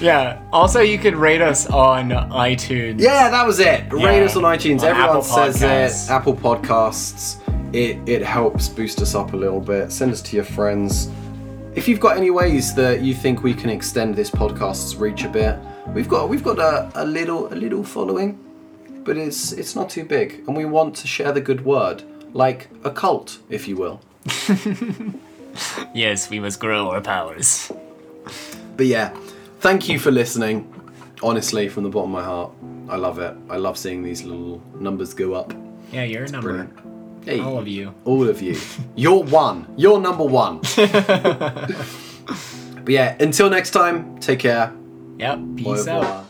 yeah. 0.00 0.40
Also, 0.52 0.80
you 0.80 0.98
could 0.98 1.14
rate 1.14 1.40
us 1.40 1.66
on 1.68 2.10
iTunes. 2.10 3.00
Yeah, 3.00 3.28
that 3.30 3.46
was 3.46 3.60
it. 3.60 3.92
Rate 3.92 4.18
Yeah. 4.18 4.24
us 4.24 4.36
on 4.36 4.42
iTunes. 4.44 4.80
On 4.82 4.88
Everyone 4.88 5.10
Apple 5.10 5.22
says 5.22 5.56
Podcasts. 5.62 6.04
it. 6.06 6.10
Apple 6.10 6.34
Podcasts. 6.34 7.36
It 7.74 7.98
it 8.06 8.22
helps 8.22 8.68
boost 8.68 9.00
us 9.00 9.14
up 9.14 9.32
a 9.32 9.36
little 9.36 9.60
bit. 9.60 9.92
Send 9.92 10.12
us 10.12 10.20
to 10.22 10.36
your 10.36 10.44
friends. 10.44 11.08
If 11.76 11.86
you've 11.86 12.00
got 12.00 12.16
any 12.16 12.30
ways 12.30 12.74
that 12.74 13.00
you 13.02 13.14
think 13.14 13.42
we 13.44 13.54
can 13.54 13.70
extend 13.70 14.16
this 14.16 14.28
podcast's 14.30 14.96
reach 14.96 15.22
a 15.24 15.28
bit, 15.28 15.56
we've 15.94 16.08
got 16.08 16.28
we've 16.28 16.42
got 16.42 16.58
a, 16.58 16.90
a 16.94 17.04
little 17.04 17.52
a 17.52 17.54
little 17.54 17.84
following, 17.84 18.38
but 19.04 19.16
it's 19.16 19.52
it's 19.52 19.76
not 19.76 19.88
too 19.88 20.04
big, 20.04 20.42
and 20.48 20.56
we 20.56 20.64
want 20.64 20.96
to 20.96 21.06
share 21.06 21.30
the 21.30 21.40
good 21.40 21.64
word, 21.64 22.02
like 22.32 22.68
a 22.82 22.90
cult, 22.90 23.38
if 23.48 23.68
you 23.68 23.76
will. 23.76 24.00
Yes, 25.94 26.30
we 26.30 26.38
must 26.38 26.60
grow 26.60 26.90
our 26.90 27.00
powers. 27.00 27.72
But 28.76 28.86
yeah, 28.86 29.14
thank 29.60 29.88
you 29.88 29.98
for 29.98 30.10
listening. 30.10 30.66
Honestly, 31.22 31.68
from 31.68 31.84
the 31.84 31.90
bottom 31.90 32.14
of 32.14 32.22
my 32.22 32.24
heart, 32.24 32.52
I 32.88 32.96
love 32.96 33.18
it. 33.18 33.34
I 33.48 33.56
love 33.56 33.78
seeing 33.78 34.02
these 34.02 34.24
little 34.24 34.60
numbers 34.74 35.14
go 35.14 35.34
up. 35.34 35.52
Yeah, 35.92 36.04
you're 36.04 36.24
a 36.24 36.28
number. 36.28 36.48
Brilliant. 36.50 37.24
Hey, 37.24 37.40
All 37.40 37.58
of 37.58 37.68
you. 37.68 37.94
all 38.06 38.26
of 38.28 38.40
you. 38.40 38.56
You're 38.96 39.22
one. 39.22 39.66
You're 39.76 40.00
number 40.00 40.24
one. 40.24 40.60
but 40.76 41.68
yeah, 42.88 43.14
until 43.20 43.50
next 43.50 43.72
time, 43.72 44.18
take 44.20 44.38
care. 44.38 44.72
Yep. 45.18 45.38
Peace 45.56 45.86
out. 45.86 46.24